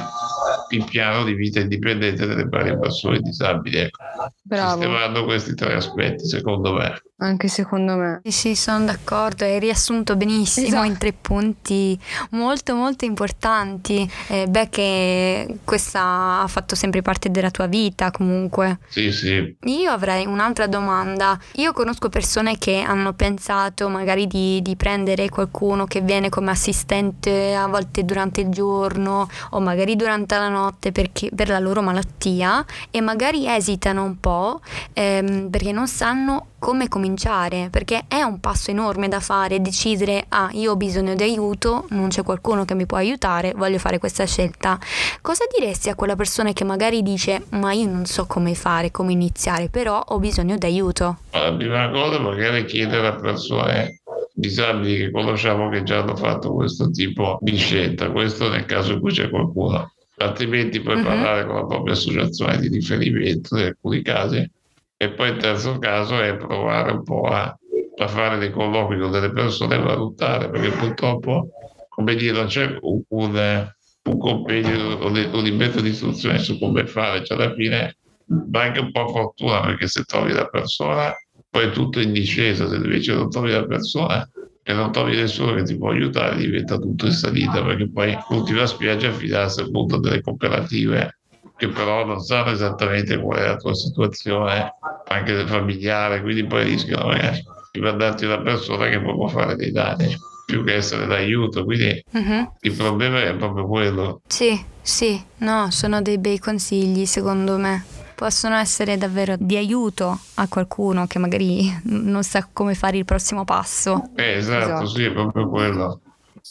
il 0.71 0.85
piano 0.85 1.25
di 1.25 1.35
vita 1.35 1.61
indipendente 1.61 2.27
delle 2.27 2.45
varie 2.45 2.79
persone 2.79 3.21
disabili. 3.21 3.79
Ecco. 3.79 3.99
Bravo. 4.43 4.81
sistemando 4.81 5.25
questi 5.25 5.55
tre 5.55 5.75
aspetti, 5.75 6.27
secondo 6.27 6.73
me. 6.75 7.01
Anche 7.23 7.49
secondo 7.49 7.97
me. 7.97 8.21
Sì, 8.25 8.31
sì, 8.33 8.55
sono 8.57 8.87
d'accordo, 8.87 9.45
hai 9.45 9.59
riassunto 9.59 10.17
benissimo 10.17 10.67
Esatto. 10.67 10.87
in 10.87 10.97
tre 10.97 11.13
punti 11.13 11.99
molto 12.31 12.75
molto 12.75 13.05
importanti. 13.05 14.11
Eh, 14.29 14.47
beh, 14.47 14.69
che 14.71 15.59
questa 15.65 16.41
ha 16.41 16.47
fatto 16.47 16.75
sempre 16.75 17.03
parte 17.03 17.31
della 17.31 17.51
tua 17.51 17.67
vita 17.67 18.11
comunque. 18.11 18.79
Sì, 18.89 19.13
sì, 19.13 19.55
Io 19.65 19.91
avrei 19.91 20.25
un'altra 20.27 20.67
domanda. 20.67 21.39
Io 21.57 21.73
conosco 21.73 22.09
persone 22.09 22.57
che 22.59 22.81
hanno 22.81 23.13
pensato 23.13 23.89
magari 23.91 24.27
di, 24.27 24.61
di 24.63 24.75
prendere 24.77 25.29
qualcuno 25.29 25.85
che 25.85 26.01
viene 26.01 26.31
come 26.31 26.51
assistente 26.51 27.55
a 27.55 27.67
volte 27.67 28.05
durante 28.05 28.41
il 28.41 28.49
giorno 28.49 29.29
o 29.51 29.61
magari 29.61 29.95
durante 29.95 30.35
la 30.41 30.49
notte 30.49 30.93
perché, 30.93 31.31
per 31.35 31.49
la 31.49 31.59
loro 31.59 31.83
malattia 31.83 32.65
e 32.91 33.01
magari 33.01 33.47
esitano 33.47 34.05
un 34.05 34.19
po' 34.19 34.61
ehm, 34.93 35.49
perché 35.51 35.73
non 35.73 35.87
sanno 35.87 36.47
come 36.59 36.89
cominciare, 36.89 37.69
perché 37.71 38.05
è 38.07 38.23
un 38.23 38.39
passo 38.39 38.71
enorme 38.71 39.09
da 39.09 39.19
fare, 39.21 39.63
decidere, 39.63 40.27
ah, 40.29 40.51
io 40.53 40.73
ho 40.73 40.77
bisogno 40.77 41.15
di 41.15 41.23
aiuto, 41.23 41.87
non 41.91 42.09
c'è 42.09 42.23
qualcuno 42.23 42.67
che 42.67 42.75
mi 42.75 42.85
può 42.85 42.99
aiutare, 42.99 43.55
voglio 43.57 43.79
fare 43.79 43.99
questa 43.99 44.27
scelta. 44.27 44.79
Cosa 45.23 45.45
diresti 45.57 45.89
a 45.89 45.95
quella 45.95 46.17
persona 46.17 46.53
che 46.53 46.65
magari 46.65 47.03
dice, 47.03 47.45
ma 47.51 47.73
io 47.73 47.89
non 47.89 48.05
so 48.05 48.27
come 48.27 48.55
fare, 48.55 48.91
come 48.91 49.13
iniziare, 49.13 49.69
però 49.71 50.03
ho 50.09 50.19
bisogno 50.19 50.57
di 50.57 50.67
aiuto? 50.67 51.19
la 51.33 51.55
prima 51.55 51.89
cosa 51.91 52.19
magari 52.19 52.65
chiedere 52.65 53.07
a 53.07 53.15
persone 53.15 54.01
disabili 54.35 54.97
che 54.97 55.11
conosciamo 55.11 55.69
che 55.69 55.83
già 55.83 55.99
hanno 55.99 56.17
fatto 56.17 56.53
questo 56.55 56.91
tipo 56.91 57.39
di 57.41 57.57
scelta, 57.57 58.11
questo 58.11 58.49
nel 58.49 58.65
caso 58.65 58.93
in 58.93 59.01
cui 59.01 59.13
c'è 59.13 59.29
qualcuno. 59.29 59.93
Altrimenti 60.21 60.81
puoi 60.81 60.97
Mhm. 60.97 61.05
parlare 61.05 61.47
con 61.47 61.55
la 61.55 61.67
propria 61.67 61.95
associazione 61.95 62.59
di 62.59 62.69
riferimento 62.69 63.57
in 63.57 63.65
alcuni 63.65 64.03
casi. 64.03 64.51
E 64.97 65.11
poi 65.13 65.31
il 65.31 65.39
terzo 65.39 65.79
caso 65.79 66.21
è 66.21 66.37
provare 66.37 66.93
un 66.93 67.03
po' 67.03 67.23
a, 67.23 67.57
a 67.97 68.07
fare 68.07 68.37
dei 68.39 68.51
colloqui 68.51 68.99
con 68.99 69.11
delle 69.11 69.33
persone 69.33 69.77
e 69.77 69.79
valutare, 69.79 70.51
perché 70.51 70.69
purtroppo, 70.73 71.49
come 71.89 72.15
dire, 72.17 72.33
non 72.33 72.47
c'è 72.47 72.77
un, 72.83 73.01
un, 73.09 73.73
un 74.03 74.19
compendio 74.19 74.99
o 74.99 75.07
un 75.07 75.43
libretto 75.43 75.81
di 75.81 75.89
istruzioni 75.89 76.39
su 76.39 76.59
come 76.59 76.87
fare, 76.87 77.25
cioè 77.25 77.39
alla 77.39 77.55
fine 77.55 77.97
va 78.27 78.63
anche 78.63 78.81
un 78.81 78.93
po' 78.93 79.09
fortuna 79.09 79.63
perché 79.63 79.89
se 79.89 80.05
trovi 80.05 80.33
la 80.33 80.47
persona 80.47 81.15
poi 81.49 81.67
è 81.67 81.71
tutto 81.71 81.99
in 81.99 82.13
discesa, 82.13 82.69
se 82.69 82.77
invece 82.77 83.15
non 83.15 83.31
trovi 83.31 83.53
la 83.53 83.65
persona 83.65 84.29
e 84.63 84.73
non 84.73 84.93
trovi 84.93 85.17
nessuno 85.17 85.55
che 85.55 85.63
ti 85.63 85.77
può 85.77 85.91
aiutare 85.91 86.37
diventa 86.37 86.77
tutto 86.79 87.07
in 87.07 87.13
salita 87.13 87.63
perché 87.65 87.91
poi 87.91 88.17
tutti 88.29 88.53
la 88.53 88.67
spiaggia 88.67 89.09
a 89.09 89.13
fidarsi 89.13 89.61
appunto 89.61 89.99
delle 89.99 90.21
cooperative 90.21 91.19
che 91.57 91.69
però 91.69 92.05
non 92.05 92.21
sanno 92.21 92.51
esattamente 92.51 93.19
qual 93.19 93.39
è 93.39 93.47
la 93.47 93.57
tua 93.57 93.75
situazione 93.75 94.75
anche 95.09 95.47
familiare, 95.47 96.23
quindi 96.23 96.47
poi 96.47 96.65
rischiano 96.65 97.09
magari 97.09 97.43
di 97.73 97.81
mandarti 97.81 98.25
una 98.25 98.41
persona 98.41 98.89
che 98.89 99.01
può 99.01 99.27
fare 99.29 99.57
dei 99.57 99.71
danni 99.71 100.17
più 100.47 100.65
che 100.65 100.75
essere 100.75 101.07
d'aiuto, 101.07 101.65
quindi 101.65 102.03
Mhm. 102.13 102.53
il 102.61 102.73
problema 102.73 103.23
è 103.23 103.35
proprio 103.37 103.67
quello. 103.67 104.21
Sì, 104.27 104.59
sì, 104.81 105.23
no, 105.39 105.71
sono 105.71 106.01
dei 106.03 106.19
bei 106.19 106.39
consigli 106.39 107.05
secondo 107.07 107.57
me. 107.59 107.85
Possono 108.21 108.57
essere 108.57 108.99
davvero 108.99 109.35
di 109.39 109.57
aiuto 109.57 110.19
a 110.35 110.47
qualcuno 110.47 111.07
che 111.07 111.19
magari 111.19 111.75
non 111.85 112.23
sa 112.23 112.47
come 112.53 112.75
fare 112.75 112.99
il 112.99 113.07
prossimo 113.07 113.47
passo. 113.47 114.11
Eh, 114.15 114.33
esatto, 114.35 114.65
Esatto. 114.65 114.87
sì, 114.89 115.05
è 115.05 115.11
proprio 115.11 115.49
quello. 115.49 116.03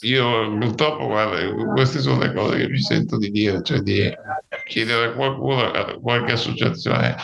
Io 0.01 0.57
purtroppo, 0.57 1.05
guarda, 1.05 1.37
queste 1.71 1.99
sono 1.99 2.21
le 2.21 2.33
cose 2.33 2.57
che 2.57 2.69
mi 2.69 2.81
sento 2.81 3.19
di 3.19 3.29
dire, 3.29 3.61
cioè 3.61 3.81
di 3.81 4.11
chiedere 4.65 5.09
a 5.09 5.11
qualcuno, 5.11 5.61
a 5.61 5.93
qualche 6.01 6.31
associazione, 6.31 7.15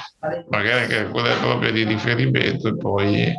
magari 0.51 0.85
che 0.89 1.07
è 1.07 1.09
quella 1.09 1.33
propria 1.37 1.71
di 1.71 1.83
riferimento 1.83 2.67
e 2.67 2.77
poi, 2.77 3.33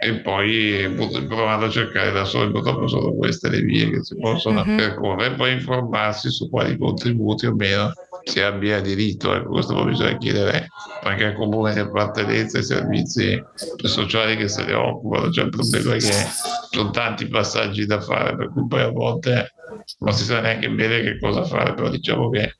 e 0.00 0.14
poi 0.22 0.94
provando 1.28 1.66
a 1.66 1.70
cercare 1.70 2.10
da 2.10 2.24
soli, 2.24 2.52
purtroppo 2.52 2.88
sono 2.88 3.12
queste 3.12 3.50
le 3.50 3.60
vie 3.60 3.90
che 3.90 4.02
si 4.02 4.16
possono 4.16 4.64
Mhm. 4.64 4.76
percorrere 4.76 5.34
e 5.34 5.36
poi 5.36 5.52
informarsi 5.52 6.30
su 6.30 6.48
quali 6.48 6.78
contributi 6.78 7.44
o 7.44 7.54
meno 7.54 7.92
si 8.24 8.40
abbia 8.40 8.80
diritto. 8.80 9.34
Ecco, 9.34 9.50
questo 9.50 9.74
poi 9.74 9.86
bisogna 9.86 10.16
chiedere 10.18 10.68
anche 11.02 11.24
al 11.24 11.34
comune 11.34 11.72
di 11.72 11.80
appartenenza 11.80 12.58
ai 12.58 12.64
servizi 12.64 13.42
sociali 13.82 14.36
che 14.36 14.48
se 14.48 14.64
ne 14.64 14.74
occupano. 14.74 15.30
Cioè, 15.30 15.44
il 15.44 15.50
problema 15.50 15.94
è 15.94 15.98
che 15.98 16.24
sono 16.70 16.90
tanti 16.90 17.26
passaggi 17.28 17.86
da 17.86 18.00
fare, 18.00 18.36
per 18.36 18.50
cui 18.52 18.66
poi 18.66 18.82
a 18.82 18.90
volte 18.90 19.52
non 20.00 20.12
si 20.12 20.24
sa 20.24 20.40
neanche 20.40 20.68
bene 20.70 21.00
che 21.02 21.18
cosa 21.18 21.42
fare, 21.44 21.74
però 21.74 21.88
diciamo 21.88 22.30
che 22.30 22.54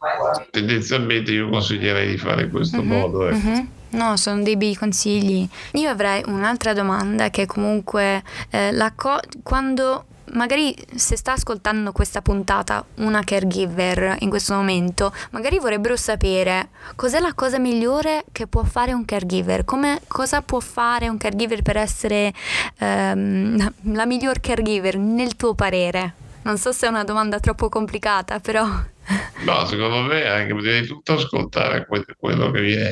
tendenzialmente 0.50 1.32
io 1.32 1.48
consiglierei 1.48 2.10
di 2.10 2.16
fare 2.18 2.42
in 2.44 2.50
questo 2.50 2.82
Mhm, 2.82 2.88
modo. 2.88 3.26
ecco. 3.28 3.36
mhm. 3.48 3.68
No, 3.90 4.16
sono 4.18 4.42
dei 4.42 4.56
bei 4.58 4.74
consigli. 4.76 5.48
Io 5.72 5.88
avrei 5.88 6.22
un'altra 6.26 6.74
domanda 6.74 7.30
che 7.30 7.46
comunque 7.46 8.22
eh, 8.50 8.70
la 8.72 8.92
co- 8.94 9.18
quando 9.42 10.04
magari 10.32 10.75
se 10.94 11.16
sta 11.16 11.32
ascoltando 11.32 11.92
questa 11.92 12.23
puntata 12.23 12.85
una 12.97 13.23
caregiver 13.25 14.16
in 14.20 14.28
questo 14.28 14.54
momento, 14.54 15.12
magari 15.30 15.58
vorrebbero 15.58 15.97
sapere 15.97 16.68
cos'è 16.94 17.20
la 17.20 17.32
cosa 17.35 17.58
migliore 17.58 18.25
che 18.32 18.47
può 18.47 18.62
fare 18.64 18.92
un 18.92 19.04
caregiver, 19.04 19.64
come, 19.64 20.00
cosa 20.06 20.42
può 20.42 20.61
fare 20.61 21.08
un 21.08 21.16
caregiver 21.16 21.62
per 21.62 21.76
essere 21.76 22.32
ehm, 22.78 23.73
la 23.94 24.06
miglior 24.06 24.40
caregiver 24.40 24.97
nel 24.97 25.37
tuo 25.37 25.54
parere. 25.54 26.14
Non 26.42 26.56
so 26.56 26.73
se 26.73 26.87
è 26.87 26.88
una 26.88 27.04
domanda 27.04 27.40
troppo 27.40 27.68
complicata, 27.68 28.40
però... 28.40 28.64
No, 29.44 29.64
secondo 29.64 30.02
me 30.02 30.26
anche 30.26 30.54
prima 30.54 30.80
di 30.80 30.87
tutto 30.87 31.14
ascoltare 31.14 31.87
que- 31.87 32.04
quello 32.18 32.50
che 32.50 32.61
viene 32.61 32.90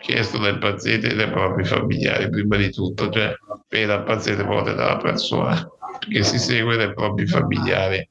chiesto 0.00 0.38
dal 0.38 0.58
paziente 0.58 1.08
e 1.08 1.14
dai 1.14 1.28
propri 1.28 1.64
familiari, 1.64 2.30
prima 2.30 2.56
di 2.56 2.70
tutto, 2.70 3.10
cioè 3.10 3.34
per 3.66 3.86
dal 3.86 4.04
paziente 4.04 4.44
proprio 4.44 4.74
dalla 4.74 4.98
persona 4.98 5.68
che 5.98 6.22
si 6.22 6.38
segue 6.38 6.76
dai 6.76 6.92
propri 6.94 7.26
familiari. 7.26 8.08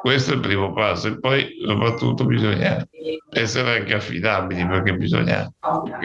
Questo 0.00 0.32
è 0.32 0.34
il 0.34 0.40
primo 0.40 0.72
passo 0.72 1.08
e 1.08 1.18
poi 1.18 1.48
soprattutto 1.64 2.24
bisogna 2.24 2.86
essere 3.30 3.78
anche 3.78 3.94
affidabili 3.94 4.66
perché 4.66 4.94
bisogna 4.94 5.50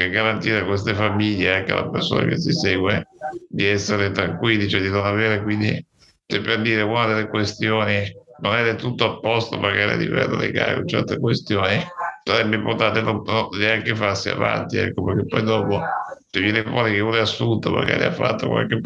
garantire 0.09 0.59
a 0.59 0.65
queste 0.65 0.93
famiglie, 0.93 1.55
anche 1.55 1.71
alla 1.71 1.89
persona 1.89 2.25
che 2.25 2.39
si 2.39 2.51
segue, 2.51 3.07
di 3.49 3.65
essere 3.65 4.11
tranquilli, 4.11 4.67
cioè 4.67 4.81
di 4.81 4.89
non 4.89 5.05
avere 5.05 5.41
quindi, 5.41 5.83
se 6.25 6.41
per 6.41 6.61
dire 6.61 6.81
una 6.81 7.07
delle 7.07 7.27
questioni 7.27 8.03
non 8.41 8.55
è 8.55 8.75
tutto 8.75 9.05
a 9.05 9.19
posto 9.19 9.57
magari 9.59 9.91
a 9.91 9.95
livello 9.95 10.35
legale 10.35 10.85
certe 10.85 11.19
questioni, 11.19 11.79
sarebbe 12.23 12.55
importante 12.55 13.01
non 13.01 13.23
neanche 13.57 13.95
farsi 13.95 14.29
avanti, 14.29 14.77
ecco, 14.77 15.03
perché 15.03 15.25
poi 15.25 15.43
dopo 15.43 15.81
se 16.29 16.39
viene 16.39 16.63
fuori 16.63 16.93
che 16.93 16.99
uno 16.99 17.15
è 17.15 17.19
assunto, 17.19 17.71
magari 17.71 18.03
ha 18.03 18.11
fatto 18.11 18.47
qualche 18.47 18.79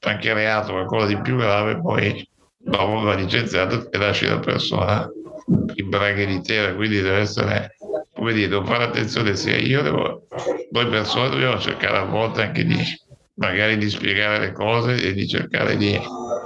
anche 0.00 0.32
reato, 0.32 0.72
qualcosa 0.72 1.06
di 1.06 1.20
più 1.20 1.36
grave, 1.36 1.80
poi 1.80 2.26
dopo 2.56 3.00
va 3.00 3.14
licenziato 3.14 3.90
e 3.90 3.98
lasci 3.98 4.26
la 4.26 4.38
persona 4.38 5.08
in 5.74 5.88
braghe 5.88 6.26
di 6.26 6.40
terra, 6.42 6.74
quindi 6.74 7.00
deve 7.00 7.18
essere, 7.18 7.76
come 8.12 8.32
dire, 8.32 8.48
devo 8.48 8.64
fare 8.64 8.84
attenzione 8.84 9.36
sia 9.36 9.56
io, 9.56 9.82
devo, 9.82 10.26
noi 10.70 10.86
persone 10.88 11.30
dobbiamo 11.30 11.58
cercare 11.58 11.98
a 11.98 12.04
volte 12.04 12.42
anche 12.42 12.64
di 12.64 12.82
magari 13.34 13.78
di 13.78 13.88
spiegare 13.88 14.38
le 14.38 14.52
cose 14.52 15.02
e 15.02 15.14
di 15.14 15.26
cercare 15.26 15.76
di 15.76 15.98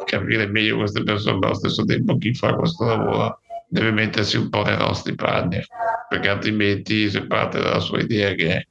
capire 0.04 0.46
meglio 0.46 0.76
queste 0.76 1.02
persone, 1.02 1.38
ma 1.38 1.46
allo 1.46 1.56
stesso 1.56 1.84
tempo 1.84 2.16
chi 2.18 2.32
fa 2.34 2.54
questo 2.54 2.84
lavoro 2.84 3.40
deve 3.68 3.90
mettersi 3.90 4.36
un 4.36 4.48
po' 4.48 4.62
nei 4.62 4.76
nostri 4.76 5.14
panni, 5.14 5.60
perché 6.08 6.28
altrimenti 6.28 7.08
se 7.10 7.26
parte 7.26 7.60
dalla 7.60 7.80
sua 7.80 8.00
idea 8.00 8.32
che 8.34 8.68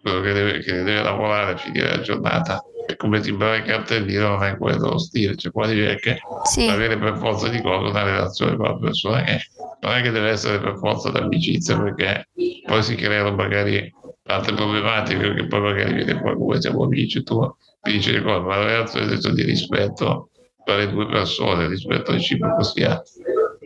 quello 0.00 0.20
che 0.20 0.32
deve, 0.32 0.58
che 0.60 0.72
deve 0.72 1.02
lavorare 1.02 1.52
e 1.52 1.56
finire 1.58 1.90
la 1.90 2.00
giornata. 2.00 2.62
È 2.86 2.96
come 2.96 3.20
timbrare 3.20 3.58
il 3.58 3.64
cartellino 3.64 4.28
non 4.28 4.44
è 4.44 4.56
quello 4.56 4.78
dello 4.78 4.98
stile, 4.98 5.36
cioè 5.36 5.52
qua 5.52 5.66
devi 5.66 5.84
anche 5.84 6.20
Sì. 6.44 6.66
avere 6.68 6.96
per 6.96 7.18
forza 7.18 7.48
di 7.48 7.60
cose 7.60 7.90
una 7.90 8.02
relazione 8.02 8.56
con 8.56 8.66
la 8.66 8.78
persona 8.78 9.22
che 9.24 9.40
non 9.80 9.92
è 9.92 10.00
che 10.02 10.10
deve 10.10 10.30
essere 10.30 10.58
per 10.58 10.78
forza 10.78 11.10
d'amicizia 11.10 11.78
perché 11.78 12.28
poi 12.66 12.82
si 12.82 12.94
creano 12.94 13.34
magari 13.34 13.92
altre 14.24 14.54
problematiche 14.54 15.20
perché 15.20 15.46
poi 15.46 15.60
magari 15.60 15.92
viene 15.92 16.20
qualcuno 16.20 16.60
siamo 16.60 16.84
amici 16.84 17.22
tu 17.22 17.40
mi 17.82 17.92
dici 17.92 18.10
le 18.12 18.22
cose 18.22 18.40
ma 18.40 18.56
la 18.56 18.64
relazione 18.64 19.12
è 19.12 19.32
di 19.32 19.42
rispetto 19.42 20.30
tra 20.64 20.76
le 20.76 20.90
due 20.90 21.06
persone 21.06 21.68
rispetto 21.68 22.12
reciproco 22.12 22.62
sia 22.62 23.00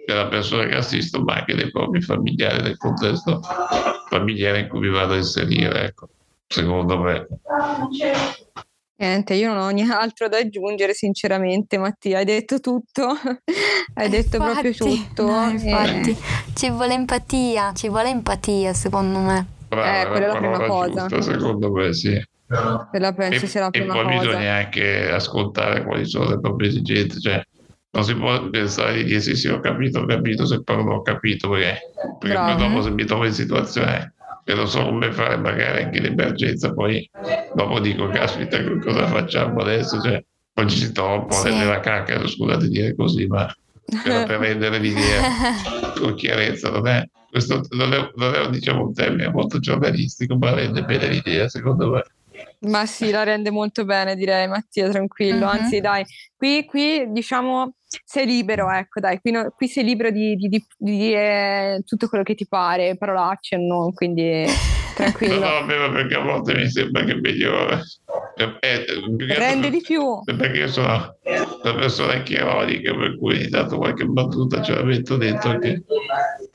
della 0.07 0.29
persona 0.29 0.67
che 0.67 0.75
assisto 0.77 1.23
ma 1.23 1.35
anche 1.37 1.55
dei 1.55 1.71
propri 1.71 2.01
familiari 2.01 2.63
del 2.63 2.77
contesto 2.77 3.41
familiare 4.09 4.61
in 4.61 4.69
cui 4.69 4.81
mi 4.81 4.89
vado 4.91 5.15
a 5.15 5.17
inserire 5.17 5.85
ecco 5.87 6.09
secondo 6.47 6.99
me 6.99 7.27
Niente, 8.95 9.35
io 9.35 9.53
non 9.53 9.63
ho 9.65 9.69
nient'altro 9.71 10.29
da 10.29 10.39
aggiungere, 10.39 10.95
sinceramente, 10.95 11.77
Mattia, 11.77 12.19
hai 12.19 12.25
detto 12.25 12.61
tutto, 12.61 13.09
hai 13.95 14.09
detto 14.09 14.39
proprio 14.39 14.71
Infatti, 14.71 15.09
tutto. 15.09 15.25
no, 15.25 15.49
e- 15.49 15.53
infatti, 15.55 16.17
ci 16.55 16.71
vuole 16.71 16.95
empatia, 16.95 17.73
ci 17.73 17.89
vuole 17.89 18.11
empatia 18.11 18.73
secondo 18.75 19.19
me. 19.19 19.45
Brava, 19.69 20.03
Eh, 20.03 20.09
quella 20.09 20.27
è 20.27 20.29
la 20.29 20.37
prima 20.37 20.59
cosa. 20.67 21.07
giusta, 21.07 21.21
secondo 21.23 21.73
me 21.73 21.93
sì 21.95 22.23
Quella 22.91 23.13
penso 23.13 23.45
e, 23.47 23.49
sia 23.49 23.61
la 23.61 23.67
e 23.69 23.71
prima 23.71 23.95
poi 23.95 24.05
cosa. 24.05 24.29
bisogna 24.29 24.55
anche 24.55 25.11
ascoltare 25.11 25.83
quali 25.85 26.05
sono 26.07 26.29
le 26.29 26.39
proprie 26.39 26.69
esigenze, 26.69 27.19
cioè 27.21 27.43
non 27.93 28.05
si 28.05 28.15
può 28.15 28.49
pensare 28.49 28.95
di 28.95 29.05
dire 29.05 29.21
sì 29.21 29.37
sì 29.37 29.49
ho 29.49 29.61
capito, 29.61 30.01
ho 30.01 30.07
capito, 30.07 30.47
se 30.47 30.63
poi 30.63 30.77
non 30.77 30.89
ho 30.89 31.03
capito 31.03 31.51
perché, 31.51 31.79
perché 32.19 32.37
poi 32.37 32.57
dopo 32.57 32.83
se 32.83 32.91
mi 32.91 33.05
trovo 33.05 33.27
in 33.27 33.33
situazione 33.33 34.15
e 34.45 34.55
non 34.55 34.67
so 34.67 34.85
come 34.85 35.13
fare 35.13 35.37
magari 35.37 35.85
anche 35.85 35.99
in 35.99 36.07
emergenza, 36.07 36.73
poi 36.73 37.09
dopo 37.55 37.79
dico, 37.81 38.09
caspita, 38.09 38.59
cosa 38.79 39.07
facciamo 39.07 39.61
adesso? 39.61 40.01
Cioè, 40.01 40.25
poi 40.53 40.69
ci 40.69 40.79
si 40.79 40.93
trova 40.93 41.15
un 41.15 41.27
po' 41.27 41.35
sì. 41.35 41.51
nella 41.51 41.81
cacca, 41.81 42.27
scusate 42.27 42.69
dire 42.69 42.95
così, 42.95 43.27
ma 43.27 43.47
per, 44.03 44.27
per 44.27 44.41
rendere 44.41 44.79
l'idea 44.79 45.21
con 45.99 46.15
chiarezza, 46.15 46.71
non 46.71 46.89
è, 46.89 47.09
questo 47.31 47.63
non 47.71 47.93
è, 47.93 48.11
non 48.17 48.35
è 48.35 48.51
diciamo, 48.51 48.87
un 48.87 48.95
termine 48.95 49.29
molto 49.31 49.59
giornalistico, 49.59 50.37
ma 50.37 50.55
rende 50.55 50.83
bene 50.83 51.09
l'idea, 51.09 51.49
secondo 51.49 51.91
me. 51.91 52.03
Ma 52.63 52.87
sì, 52.87 53.11
la 53.11 53.25
rende 53.25 53.51
molto 53.51 53.85
bene, 53.85 54.15
direi 54.15 54.47
Mattia, 54.47 54.89
tranquillo. 54.89 55.47
Mm-hmm. 55.47 55.61
Anzi, 55.61 55.81
dai, 55.81 56.05
qui, 56.37 56.65
qui 56.65 57.11
diciamo 57.11 57.75
sei 58.05 58.27
libero, 58.27 58.71
ecco, 58.71 59.01
dai, 59.01 59.21
qui, 59.21 59.33
no, 59.33 59.51
qui 59.55 59.69
sei 59.69 59.85
libero 59.85 60.11
di, 60.11 60.35
di, 60.37 60.49
di, 60.49 60.65
di, 60.79 60.97
dire 60.97 61.83
tutto 61.85 62.09
quello 62.09 62.25
che 62.25 62.35
ti 62.35 62.47
pare, 62.47 62.97
parolacce 62.97 63.57
o 63.57 63.59
no, 63.59 63.93
quindi 63.93 64.45
tranquillo. 64.95 65.39
no, 65.39 65.93
perché 65.93 66.15
a 66.15 66.21
volte 66.21 66.55
mi 66.55 66.69
sembra 66.69 67.05
che 67.05 67.15
migliore. 67.15 67.83
Eh, 68.37 68.57
eh, 68.61 68.85
Rende 69.37 69.71
di 69.71 69.81
più. 69.81 70.23
Perché 70.25 70.59
io 70.59 70.69
sono 70.69 71.17
una 71.63 71.75
persona 71.75 72.23
chiarodica, 72.23 72.95
per 72.95 73.17
cui 73.19 73.49
tanto 73.49 73.77
qualche 73.77 74.05
battuta 74.05 74.63
ce 74.63 74.75
la 74.75 74.83
metto 74.83 75.17
dentro 75.17 75.59
che 75.59 75.83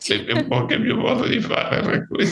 è 0.05 0.31
un 0.33 0.47
po' 0.47 0.65
che 0.65 0.77
mio 0.77 0.95
modo 0.95 1.25
di 1.27 1.39
fare. 1.39 1.81
Per 1.81 2.07
cui 2.07 2.25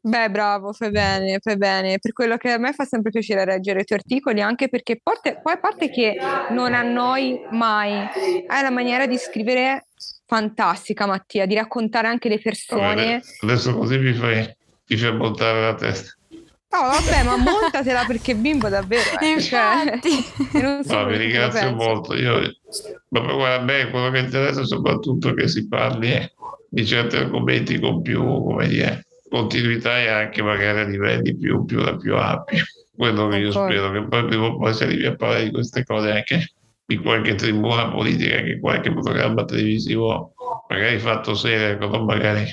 Beh, 0.00 0.30
bravo, 0.30 0.72
fai 0.72 0.90
bene, 0.90 1.38
fai 1.40 1.56
bene. 1.56 1.98
Per 1.98 2.12
quello 2.12 2.36
che 2.36 2.52
a 2.52 2.58
me 2.58 2.72
fa 2.72 2.84
sempre 2.84 3.10
piacere 3.10 3.44
leggere 3.44 3.80
i 3.80 3.84
tuoi 3.84 3.98
articoli, 3.98 4.40
anche 4.40 4.68
perché 4.68 4.98
porte, 5.02 5.40
poi 5.42 5.54
a 5.54 5.58
parte 5.58 5.90
che 5.90 6.16
non 6.50 6.74
annoi 6.74 7.40
mai, 7.50 7.92
hai 8.46 8.62
la 8.62 8.70
maniera 8.70 9.06
di 9.06 9.16
scrivere 9.16 9.86
fantastica, 10.26 11.06
Mattia, 11.06 11.46
di 11.46 11.54
raccontare 11.54 12.06
anche 12.06 12.28
le 12.28 12.38
persone. 12.38 12.94
Vabbè, 12.94 13.20
adesso 13.40 13.76
così 13.76 13.98
mi 13.98 14.12
fai, 14.12 14.56
mi 14.88 14.96
fai 14.96 15.16
montare 15.16 15.60
la 15.60 15.74
testa. 15.74 16.12
No, 16.70 16.80
vabbè, 16.80 17.24
ma 17.24 17.36
montatela 17.36 18.04
perché 18.06 18.34
bimbo 18.34 18.68
davvero. 18.68 19.18
Eh. 19.20 19.40
Cioè, 19.40 19.98
no, 20.84 21.06
vi 21.06 21.16
ringrazio 21.16 21.74
molto. 21.74 22.14
Io, 22.14 22.40
ma 23.08 23.20
guarda, 23.20 23.54
a 23.54 23.64
me 23.64 23.88
quello 23.90 24.10
che 24.10 24.18
interessa 24.18 24.60
è 24.60 24.66
soprattutto 24.66 25.32
che 25.32 25.48
si 25.48 25.66
parli 25.66 26.30
di 26.68 26.86
certi 26.86 27.16
argomenti 27.16 27.80
con 27.80 28.02
più, 28.02 28.22
come 28.22 28.68
dire, 28.68 29.06
continuità 29.30 29.98
e 29.98 30.08
anche 30.08 30.42
magari 30.42 30.80
a 30.80 30.84
livelli 30.84 31.34
più, 31.36 31.64
più, 31.64 31.96
più 31.96 32.14
ampi. 32.16 32.58
Quello 32.94 33.28
che 33.28 33.38
io 33.38 33.50
spero 33.52 33.90
che 33.92 34.06
poi 34.06 34.26
prima 34.26 34.46
o 34.46 34.58
poi 34.58 34.74
si 34.74 34.82
arrivi 34.82 35.06
a 35.06 35.14
parlare 35.14 35.44
di 35.44 35.52
queste 35.52 35.84
cose 35.84 36.10
anche 36.10 36.52
in 36.90 37.02
qualche 37.02 37.34
tribuna 37.34 37.88
politica, 37.90 38.36
anche 38.36 38.52
in 38.52 38.60
qualche 38.60 38.92
programma 38.92 39.44
televisivo, 39.44 40.34
magari 40.68 40.98
fatto 40.98 41.34
serio, 41.34 41.88
non 41.88 42.04
magari 42.04 42.44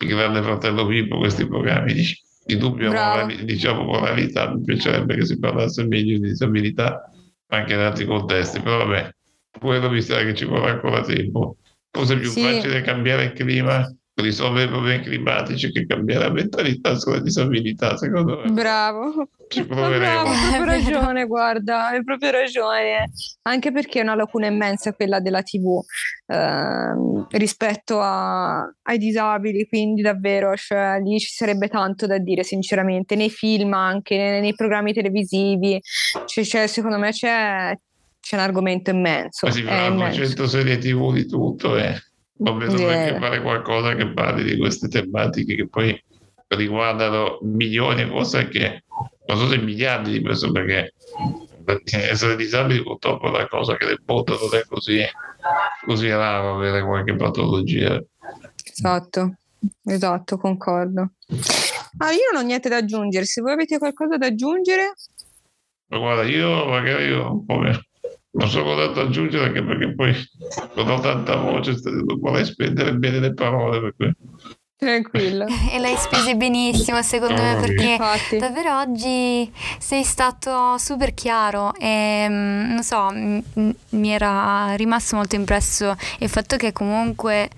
il 0.00 0.08
grande 0.08 0.42
fratello 0.42 0.86
Pippo, 0.86 1.18
questi 1.18 1.46
programmi 1.46 1.92
di, 1.92 2.06
di 2.44 2.56
dubbia 2.56 2.88
morali, 2.90 3.44
diciamo, 3.44 3.84
moralità. 3.84 4.52
Mi 4.52 4.62
piacerebbe 4.62 5.14
che 5.14 5.24
si 5.24 5.38
parlasse 5.38 5.86
meglio 5.86 6.18
di 6.18 6.28
disabilità 6.28 7.10
anche 7.48 7.74
in 7.74 7.80
altri 7.80 8.04
contesti, 8.04 8.60
però 8.60 8.78
vabbè, 8.78 9.14
quello 9.58 9.90
mi 9.90 10.02
sa 10.02 10.18
che 10.22 10.34
ci 10.34 10.44
vorrà 10.44 10.72
ancora 10.72 11.02
tempo. 11.02 11.56
Forse 11.90 12.14
è 12.14 12.18
più 12.18 12.30
sì. 12.30 12.42
facile 12.42 12.80
cambiare 12.80 13.24
il 13.24 13.32
clima 13.32 13.88
risolvere 14.16 14.66
i 14.66 14.68
problemi 14.68 15.02
climatici 15.02 15.72
che 15.72 15.86
cambiare 15.86 16.28
la 16.28 16.32
mentalità 16.32 16.94
sulla 16.96 17.18
disabilità, 17.18 17.96
secondo 17.96 18.40
me. 18.40 18.50
Bravo. 18.52 19.28
Ci 19.48 19.64
proveremo. 19.66 19.98
Bravo, 19.98 20.28
hai 20.30 20.36
proprio 20.38 20.64
ragione, 20.64 21.26
guarda, 21.26 21.86
hai 21.88 22.04
proprio 22.04 22.30
ragione. 22.30 23.10
Anche 23.42 23.72
perché 23.72 23.98
è 23.98 24.02
una 24.02 24.14
lacuna 24.14 24.46
immensa 24.46 24.92
quella 24.92 25.18
della 25.20 25.42
TV 25.42 25.80
eh, 26.26 26.92
rispetto 27.30 28.00
a, 28.00 28.60
ai 28.82 28.98
disabili, 28.98 29.66
quindi 29.66 30.02
davvero, 30.02 30.54
cioè, 30.56 31.00
lì 31.00 31.18
ci 31.18 31.30
sarebbe 31.30 31.68
tanto 31.68 32.06
da 32.06 32.18
dire, 32.18 32.44
sinceramente, 32.44 33.16
nei 33.16 33.30
film 33.30 33.72
anche, 33.72 34.16
nei, 34.16 34.40
nei 34.40 34.54
programmi 34.54 34.92
televisivi, 34.92 35.80
cioè, 36.26 36.44
cioè, 36.44 36.66
secondo 36.68 36.98
me 36.98 37.10
c'è, 37.10 37.76
c'è 38.20 38.36
un 38.36 38.42
argomento 38.42 38.90
immenso. 38.90 39.46
Ma 39.46 39.52
si 39.52 39.62
faranno 39.62 40.12
100 40.12 40.46
serie 40.46 40.78
TV 40.78 41.12
di 41.12 41.26
tutto, 41.26 41.76
eh 41.76 42.00
non 42.36 42.58
vedo 42.58 42.76
yeah. 42.76 43.12
che 43.12 43.18
fare 43.18 43.40
qualcosa 43.40 43.94
che 43.94 44.08
parli 44.12 44.44
di 44.44 44.58
queste 44.58 44.88
tematiche 44.88 45.54
che 45.54 45.68
poi 45.68 46.02
riguardano 46.48 47.38
milioni, 47.42 48.06
forse 48.06 48.38
anche 48.38 48.84
non 49.26 49.38
so 49.38 49.48
se 49.48 49.58
miliardi 49.58 50.12
di 50.12 50.20
persone, 50.20 50.52
perché, 50.52 50.94
perché 51.64 52.10
essere 52.10 52.36
disabili 52.36 52.82
purtroppo 52.82 53.26
è 53.26 53.30
una 53.30 53.48
cosa 53.48 53.76
che 53.76 53.86
nel 53.86 54.02
mondo 54.04 54.38
non 54.38 54.58
è 54.58 54.64
così, 54.66 55.00
così 55.84 56.08
raro 56.08 56.56
avere 56.56 56.84
qualche 56.84 57.14
patologia. 57.14 58.02
Esatto, 58.64 59.36
esatto, 59.84 60.36
concordo. 60.36 61.12
Ah, 61.98 62.10
io 62.10 62.30
non 62.32 62.42
ho 62.42 62.46
niente 62.46 62.68
da 62.68 62.76
aggiungere, 62.78 63.24
se 63.24 63.40
voi 63.40 63.52
avete 63.52 63.78
qualcosa 63.78 64.16
da 64.16 64.26
aggiungere... 64.26 64.94
Ma 65.86 65.98
guarda, 65.98 66.22
io 66.24 66.66
magari 66.66 67.04
io 67.04 67.32
un 67.32 67.44
po' 67.44 67.54
non 67.54 67.80
so 68.48 68.62
cosa 68.62 68.86
da 68.88 69.02
aggiungere 69.02 69.46
anche 69.46 69.62
perché 69.62 69.94
poi 69.94 70.14
non 70.76 70.90
ho 70.90 71.00
tanta 71.00 71.36
voce, 71.36 71.76
non 71.84 72.18
vorrei 72.18 72.44
spendere 72.44 72.94
bene 72.94 73.20
le 73.20 73.34
parole 73.34 73.80
per 73.80 73.94
cui 73.96 74.12
Tranquillo. 74.76 75.46
e 75.72 75.78
l'hai 75.78 75.96
spese 75.96 76.36
benissimo 76.36 77.00
secondo 77.02 77.40
oh, 77.40 77.44
me 77.44 77.56
perché 77.60 77.90
infatti. 77.92 78.36
davvero 78.38 78.78
oggi 78.80 79.50
sei 79.78 80.02
stato 80.02 80.76
super 80.78 81.14
chiaro 81.14 81.72
e 81.74 82.26
mm, 82.28 82.72
non 82.72 82.82
so, 82.82 83.08
mi 83.10 84.12
era 84.12 84.74
rimasto 84.74 85.16
molto 85.16 85.36
impresso 85.36 85.96
il 86.18 86.28
fatto 86.28 86.56
che 86.56 86.72
comunque 86.72 87.48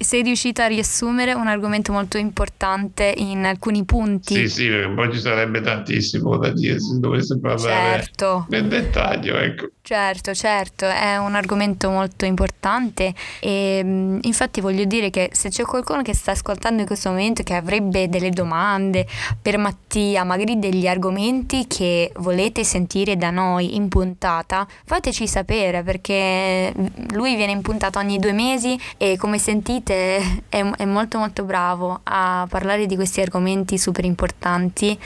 sei 0.00 0.22
riuscita 0.22 0.64
a 0.64 0.68
riassumere 0.68 1.32
un 1.32 1.46
argomento 1.46 1.92
molto 1.92 2.16
importante 2.16 3.12
in 3.16 3.44
alcuni 3.44 3.84
punti. 3.84 4.34
Sì, 4.34 4.48
sì, 4.48 4.68
perché 4.68 4.94
poi 4.94 5.12
ci 5.12 5.20
sarebbe 5.20 5.60
tantissimo 5.60 6.36
da 6.36 6.50
dire 6.50 6.78
se 6.78 6.98
dovesse 6.98 7.38
parlare 7.38 8.02
certo. 8.02 8.46
nel 8.48 8.68
dettaglio, 8.68 9.36
ecco. 9.36 9.70
Certo, 9.88 10.34
certo, 10.34 10.84
è 10.84 11.16
un 11.16 11.34
argomento 11.34 11.88
molto 11.88 12.26
importante 12.26 13.14
e 13.40 13.80
mm, 13.82 14.18
infatti 14.22 14.60
voglio 14.60 14.84
dire 14.84 15.08
che 15.08 15.30
se 15.32 15.48
c'è 15.48 15.62
qualcuno 15.62 16.02
che 16.02 16.14
sta 16.14 16.32
ascoltando 16.32 16.82
in 16.82 16.86
questo 16.86 17.08
momento 17.08 17.42
che 17.42 17.54
avrebbe 17.54 18.10
delle 18.10 18.28
domande 18.28 19.06
per 19.40 19.56
Mattia, 19.56 20.24
magari 20.24 20.58
degli 20.58 20.86
argomenti 20.86 21.66
che 21.66 22.12
volete 22.16 22.64
sentire 22.64 23.16
da 23.16 23.30
noi 23.30 23.76
in 23.76 23.88
puntata, 23.88 24.66
fateci 24.84 25.26
sapere 25.26 25.82
perché 25.82 26.70
lui 27.12 27.34
viene 27.36 27.52
in 27.52 27.62
puntata 27.62 27.98
ogni 27.98 28.18
due 28.18 28.32
mesi 28.32 28.78
e 28.98 29.16
come 29.16 29.38
sentite 29.48 30.42
è, 30.48 30.62
è 30.62 30.84
molto 30.84 31.18
molto 31.18 31.44
bravo 31.44 32.00
a 32.02 32.46
parlare 32.48 32.86
di 32.86 32.94
questi 32.94 33.20
argomenti 33.20 33.78
super 33.78 34.04
importanti 34.04 34.98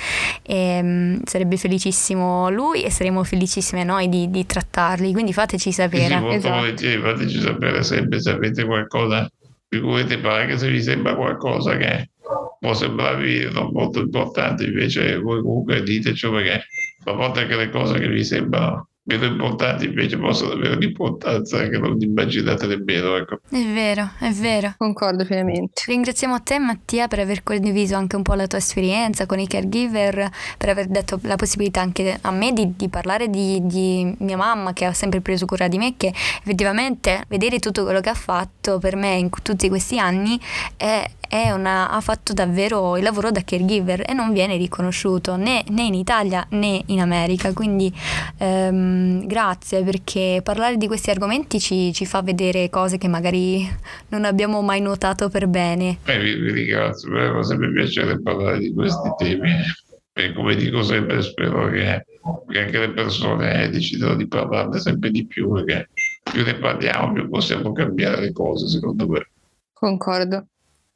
e 0.43 0.81
um, 0.83 1.21
sarebbe 1.25 1.57
felicissimo 1.57 2.51
lui 2.51 2.83
e 2.83 2.91
saremo 2.91 3.23
felicissime 3.25 3.85
noi 3.85 4.09
di, 4.09 4.31
di 4.31 4.45
trattare 4.47 4.81
ascoltarli, 4.93 5.13
quindi 5.13 5.33
fateci 5.33 5.73
sapere. 5.73 6.19
Sì, 6.19 6.35
esatto. 6.35 6.57
volentieri, 6.57 7.01
fateci 7.01 7.41
sapere 7.41 7.83
sempre 7.83 8.21
se 8.21 8.31
avete 8.31 8.65
qualcosa 8.65 9.31
di 9.69 9.79
cui 9.79 9.89
volete 9.89 10.19
parlare, 10.19 10.43
anche 10.45 10.59
se 10.59 10.71
vi 10.71 10.83
sembra 10.83 11.15
qualcosa 11.15 11.77
che 11.77 12.11
può 12.59 12.75
sembrarvi 12.75 13.51
non 13.53 13.71
molto 13.73 14.01
importante, 14.01 14.65
invece 14.65 15.19
voi 15.19 15.43
comunque 15.43 15.83
diteci 15.83 16.29
perché 16.29 16.65
a 17.05 17.13
volte 17.13 17.41
anche 17.41 17.57
le 17.57 17.69
cose 17.71 17.99
che 17.99 18.09
vi 18.09 18.25
sembrano 18.25 18.89
meno 19.05 19.25
importanti 19.25 19.87
invece 19.87 20.17
possono 20.17 20.53
avere 20.53 20.77
un'importanza 20.77 21.69
che 21.69 21.79
non 21.79 21.97
immaginate 22.01 22.67
nemmeno. 22.67 23.17
Ecco. 23.17 23.41
È 23.49 23.65
vero, 23.73 24.11
è 24.19 24.31
vero. 24.31 24.75
Concordo 24.77 25.25
pienamente. 25.25 25.83
Ringraziamo 25.87 26.43
te 26.43 26.59
Mattia 26.59 27.09
per 27.09 27.19
aver 27.21 27.43
condiviso 27.43 27.97
anche 27.97 28.17
un 28.17 28.23
po' 28.23 28.35
la 28.35 28.47
tua 28.47 28.59
esperienza 28.59 29.27
con 29.27 29.39
i 29.39 29.47
caregiver, 29.47 30.31
per 30.57 30.69
aver 30.69 30.87
dato 30.87 31.19
la 31.23 31.37
possibilità 31.37 31.81
anche 31.81 32.19
a 32.21 32.31
me 32.31 32.53
di, 32.53 32.75
di 32.77 32.89
parlare 32.89 33.29
di, 33.29 33.61
di, 33.63 34.15
mia 34.19 34.37
mamma 34.37 34.73
che 34.73 34.85
ha 34.85 34.93
sempre 34.93 35.21
preso 35.21 35.47
cura 35.47 35.69
di 35.69 35.79
me, 35.79 35.95
che 35.97 36.09
effettivamente 36.09 37.25
vedere 37.29 37.59
tutto 37.59 37.83
quello 37.85 38.01
che 38.01 38.11
ha 38.11 38.15
fatto 38.15 38.79
per 38.79 38.97
me 38.97 39.15
in 39.15 39.31
tutti 39.43 39.69
questi 39.69 39.99
anni 39.99 40.39
è, 40.77 41.09
una, 41.53 41.91
ha 41.91 42.01
fatto 42.01 42.33
davvero 42.33 42.97
il 42.97 43.03
lavoro 43.03 43.31
da 43.31 43.43
caregiver 43.43 44.03
e 44.07 44.13
non 44.13 44.33
viene 44.33 44.57
riconosciuto 44.57 45.37
né, 45.37 45.65
né 45.71 45.83
in 45.83 45.95
Italia 45.95 46.47
né 46.51 46.83
in 46.87 47.01
America. 47.01 47.53
Quindi 47.53 47.93
ehm, 48.39 49.27
grazie 49.27 49.83
perché 49.83 50.41
parlare 50.43 50.77
di 50.77 50.87
questi 50.87 51.11
argomenti 51.11 51.59
ci, 51.59 51.93
ci, 51.93 52.05
fa 52.05 52.21
vedere 52.23 52.69
cose 52.69 52.99
che 52.99 53.09
magari 53.09 53.67
non 54.09 54.25
abbiamo 54.25 54.61
mai 54.61 54.81
notato 54.81 55.29
per 55.29 55.47
bene. 55.47 55.99
Eh, 56.05 56.19
vi, 56.19 56.35
vi 56.35 56.53
ringrazio, 56.53 57.11
mi 57.11 57.21
fa 57.21 57.43
sempre 57.43 57.73
piacere 57.73 58.21
parlare 58.21 58.59
di 58.59 58.73
questi 58.75 59.11
temi. 59.17 59.51
E 60.15 60.35
come 60.35 60.55
dico 60.55 60.83
sempre, 60.83 61.23
spero 61.23 61.71
che, 61.71 62.05
che 62.51 62.59
anche 62.59 62.79
le 62.79 62.91
persone 62.91 63.71
decidano 63.71 64.15
di 64.15 64.29
parlarne 64.29 64.79
sempre 64.79 65.11
di 65.11 65.27
più 65.27 65.51
perché 65.51 65.89
più 66.23 66.45
ne 66.45 66.55
parliamo, 66.55 67.13
più 67.13 67.31
possiamo 67.31 67.73
cambiare 67.73 68.21
le 68.21 68.33
cose, 68.33 68.69
secondo 68.69 69.09
me. 69.09 69.27
Concordo. 69.73 70.47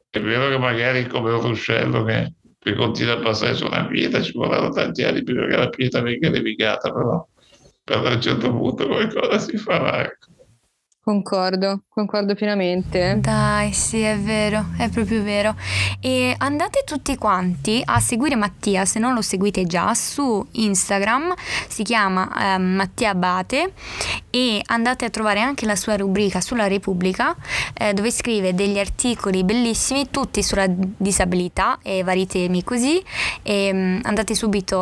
È 0.09 0.19
vero 0.19 0.49
che 0.49 0.57
magari 0.57 1.07
come 1.07 1.31
un 1.31 1.41
ruscello 1.41 2.03
che, 2.03 2.33
che 2.59 2.73
continua 2.75 3.13
a 3.13 3.19
passare 3.19 3.55
su 3.55 3.65
una 3.65 3.85
pietra 3.85 4.21
ci 4.21 4.31
vorranno 4.33 4.69
tanti 4.69 5.03
anni 5.03 5.23
prima 5.23 5.45
che 5.45 5.57
la 5.57 5.69
pietra 5.69 6.01
venga 6.01 6.29
levigata, 6.29 6.91
però, 6.91 7.27
però 7.83 8.03
a 8.03 8.13
un 8.13 8.21
certo 8.21 8.49
punto 8.51 8.87
qualcosa 8.87 9.39
si 9.39 9.57
farà. 9.57 10.03
Ecco. 10.03 10.35
Concordo, 11.07 11.83
concordo 11.87 12.35
pienamente. 12.35 13.17
Dai, 13.21 13.71
sì, 13.71 14.01
è 14.01 14.17
vero, 14.19 14.65
è 14.77 14.89
proprio 14.89 15.23
vero. 15.23 15.55
E 16.01 16.35
andate 16.37 16.83
tutti 16.85 17.15
quanti 17.15 17.81
a 17.85 18.01
seguire 18.01 18.35
Mattia, 18.35 18.83
se 18.83 18.99
non 18.99 19.13
lo 19.13 19.21
seguite 19.21 19.63
già, 19.63 19.93
su 19.93 20.45
Instagram, 20.51 21.33
si 21.69 21.83
chiama 21.83 22.55
eh, 22.55 22.57
Mattia 22.57 23.11
Abate 23.11 23.71
e 24.37 24.61
andate 24.65 25.05
a 25.05 25.09
trovare 25.09 25.39
anche 25.39 25.65
la 25.65 25.75
sua 25.75 25.95
rubrica 25.95 26.41
sulla 26.41 26.67
Repubblica, 26.67 27.35
eh, 27.73 27.93
dove 27.93 28.11
scrive 28.11 28.53
degli 28.53 28.77
articoli 28.77 29.43
bellissimi, 29.43 30.09
tutti 30.11 30.43
sulla 30.43 30.65
disabilità 30.67 31.79
e 31.81 32.03
vari 32.03 32.27
temi 32.27 32.63
così. 32.63 33.01
E, 33.41 33.69
um, 33.71 33.99
andate 34.03 34.35
subito 34.35 34.77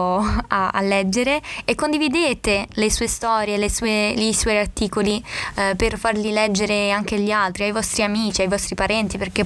a, 0.48 0.70
a, 0.70 0.82
leggere 0.82 1.42
e 1.64 1.76
condividete 1.76 2.68
le 2.70 2.92
sue 2.92 3.08
storie, 3.08 3.58
le 3.58 3.70
sue, 3.70 4.10
i 4.10 4.34
suoi 4.34 4.58
articoli 4.58 5.24
eh, 5.56 5.76
per 5.76 5.98
far 5.98 6.16
farli 6.16 6.32
leggere 6.32 6.92
anche 6.92 7.16
agli 7.16 7.32
altri, 7.32 7.66
ai 7.66 7.72
vostri 7.72 8.04
amici, 8.04 8.42
ai 8.42 8.48
vostri 8.48 8.74
parenti, 8.74 9.18
perché 9.18 9.46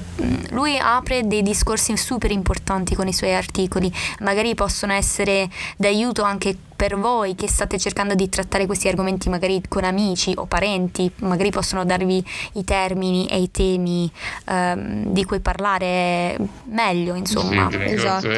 lui 0.50 0.78
apre 0.78 1.26
dei 1.26 1.42
discorsi 1.42 1.96
super 1.96 2.30
importanti 2.30 2.94
con 2.94 3.08
i 3.08 3.12
suoi 3.12 3.34
articoli, 3.34 3.92
magari 4.20 4.54
possono 4.54 4.92
essere 4.92 5.50
d'aiuto 5.76 6.22
anche 6.22 6.56
per 6.80 6.96
voi 6.96 7.34
che 7.34 7.46
state 7.46 7.78
cercando 7.78 8.14
di 8.14 8.30
trattare 8.30 8.64
questi 8.64 8.88
argomenti 8.88 9.28
magari 9.28 9.60
con 9.68 9.84
amici 9.84 10.32
o 10.34 10.46
parenti, 10.46 11.12
magari 11.16 11.50
possono 11.50 11.84
darvi 11.84 12.24
i 12.54 12.64
termini 12.64 13.26
e 13.26 13.38
i 13.38 13.50
temi 13.50 14.10
ehm, 14.46 15.12
di 15.12 15.26
cui 15.26 15.40
parlare 15.40 16.38
meglio, 16.70 17.16
insomma. 17.16 17.68
Sì, 17.70 17.76
esatto. 17.82 18.28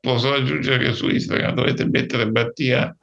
Posso 0.00 0.32
aggiungere 0.32 0.84
che 0.84 0.92
su 0.92 1.08
Instagram 1.08 1.52
dovete 1.52 1.84
mettere 1.86 2.30
Mattia 2.30 2.96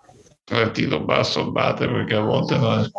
trattino 0.46 1.02
basso 1.02 1.52
batte 1.52 1.90
perché 1.90 2.16
a 2.16 2.22
volte 2.22 2.56
non, 2.56 2.90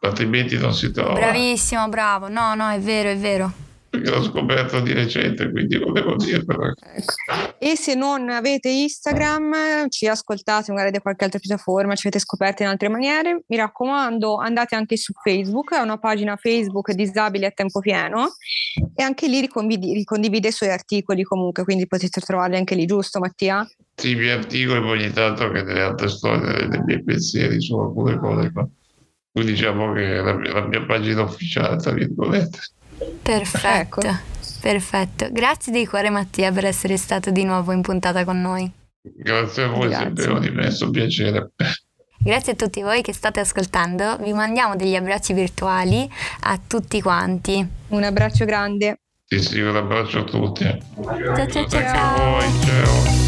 altrimenti 0.00 0.58
non 0.58 0.74
si 0.74 0.90
trova. 0.90 1.12
Bravissimo, 1.12 1.88
bravo. 1.88 2.28
No, 2.28 2.56
no, 2.56 2.70
è 2.70 2.80
vero, 2.80 3.08
è 3.08 3.16
vero 3.16 3.68
perché 3.90 4.08
l'ho 4.08 4.22
scoperto 4.22 4.80
di 4.80 4.92
recente, 4.92 5.50
quindi 5.50 5.76
volevo 5.76 6.14
dirvelo. 6.14 6.72
Ecco. 6.94 7.56
E 7.58 7.76
se 7.76 7.94
non 7.94 8.30
avete 8.30 8.68
Instagram, 8.68 9.88
ci 9.88 10.06
ascoltate 10.06 10.70
magari 10.70 10.92
da 10.92 11.00
qualche 11.00 11.24
altra 11.24 11.40
piattaforma, 11.40 11.96
ci 11.96 12.06
avete 12.06 12.22
scoperto 12.22 12.62
in 12.62 12.68
altre 12.68 12.88
maniere, 12.88 13.42
mi 13.48 13.56
raccomando 13.56 14.36
andate 14.36 14.76
anche 14.76 14.96
su 14.96 15.12
Facebook, 15.12 15.74
è 15.74 15.80
una 15.80 15.98
pagina 15.98 16.36
Facebook 16.36 16.92
Disabili 16.92 17.44
a 17.44 17.50
tempo 17.50 17.80
pieno 17.80 18.28
e 18.94 19.02
anche 19.02 19.26
lì 19.26 19.40
ricondivide, 19.40 19.92
ricondivide 19.94 20.48
i 20.48 20.52
suoi 20.52 20.70
articoli 20.70 21.24
comunque, 21.24 21.64
quindi 21.64 21.88
potete 21.88 22.20
trovarli 22.20 22.56
anche 22.56 22.76
lì, 22.76 22.86
giusto 22.86 23.18
Mattia? 23.18 23.68
Sì, 23.96 24.12
i 24.12 24.14
miei 24.14 24.30
articoli 24.30 24.80
poi 24.80 24.98
ogni 25.00 25.10
tanto 25.10 25.50
che 25.50 25.64
delle 25.64 25.82
altre 25.82 26.08
storie, 26.08 26.68
dei 26.68 26.82
miei 26.84 27.02
pensieri 27.02 27.60
su 27.60 27.76
alcune 27.76 28.18
cose 28.18 28.52
qua. 28.52 28.68
Quindi 29.32 29.52
diciamo 29.52 29.92
che 29.92 30.14
la 30.14 30.34
mia, 30.34 30.52
la 30.52 30.66
mia 30.66 30.84
pagina 30.84 31.22
ufficiale, 31.22 31.76
tra 31.76 31.92
virgolette. 31.92 32.58
Perfetto, 33.22 34.00
ecco. 34.00 34.16
perfetto. 34.60 35.28
Grazie 35.30 35.72
di 35.72 35.86
cuore 35.86 36.10
Mattia 36.10 36.52
per 36.52 36.66
essere 36.66 36.96
stato 36.96 37.30
di 37.30 37.44
nuovo 37.44 37.72
in 37.72 37.82
puntata 37.82 38.24
con 38.24 38.40
noi. 38.40 38.70
Grazie 39.02 39.64
a 39.64 39.68
voi, 39.68 39.88
Grazie. 39.88 40.06
sempre 40.06 40.32
un 40.32 40.44
immenso 40.44 40.90
piacere. 40.90 41.50
Grazie 42.22 42.52
a 42.52 42.56
tutti 42.56 42.82
voi 42.82 43.00
che 43.00 43.14
state 43.14 43.40
ascoltando, 43.40 44.18
vi 44.18 44.34
mandiamo 44.34 44.76
degli 44.76 44.94
abbracci 44.94 45.32
virtuali 45.32 46.08
a 46.40 46.60
tutti 46.66 47.00
quanti. 47.00 47.66
Un 47.88 48.02
abbraccio 48.02 48.44
grande. 48.44 48.98
Sì, 49.24 49.40
sì, 49.40 49.60
un 49.60 49.76
abbraccio 49.76 50.18
a 50.18 50.24
tutti. 50.24 50.64
Ciao 50.64 51.48
ciao 51.48 51.66
ciao. 51.66 51.68
ciao. 51.68 52.14
A 52.14 52.30
voi, 52.30 52.60
ciao. 52.64 53.19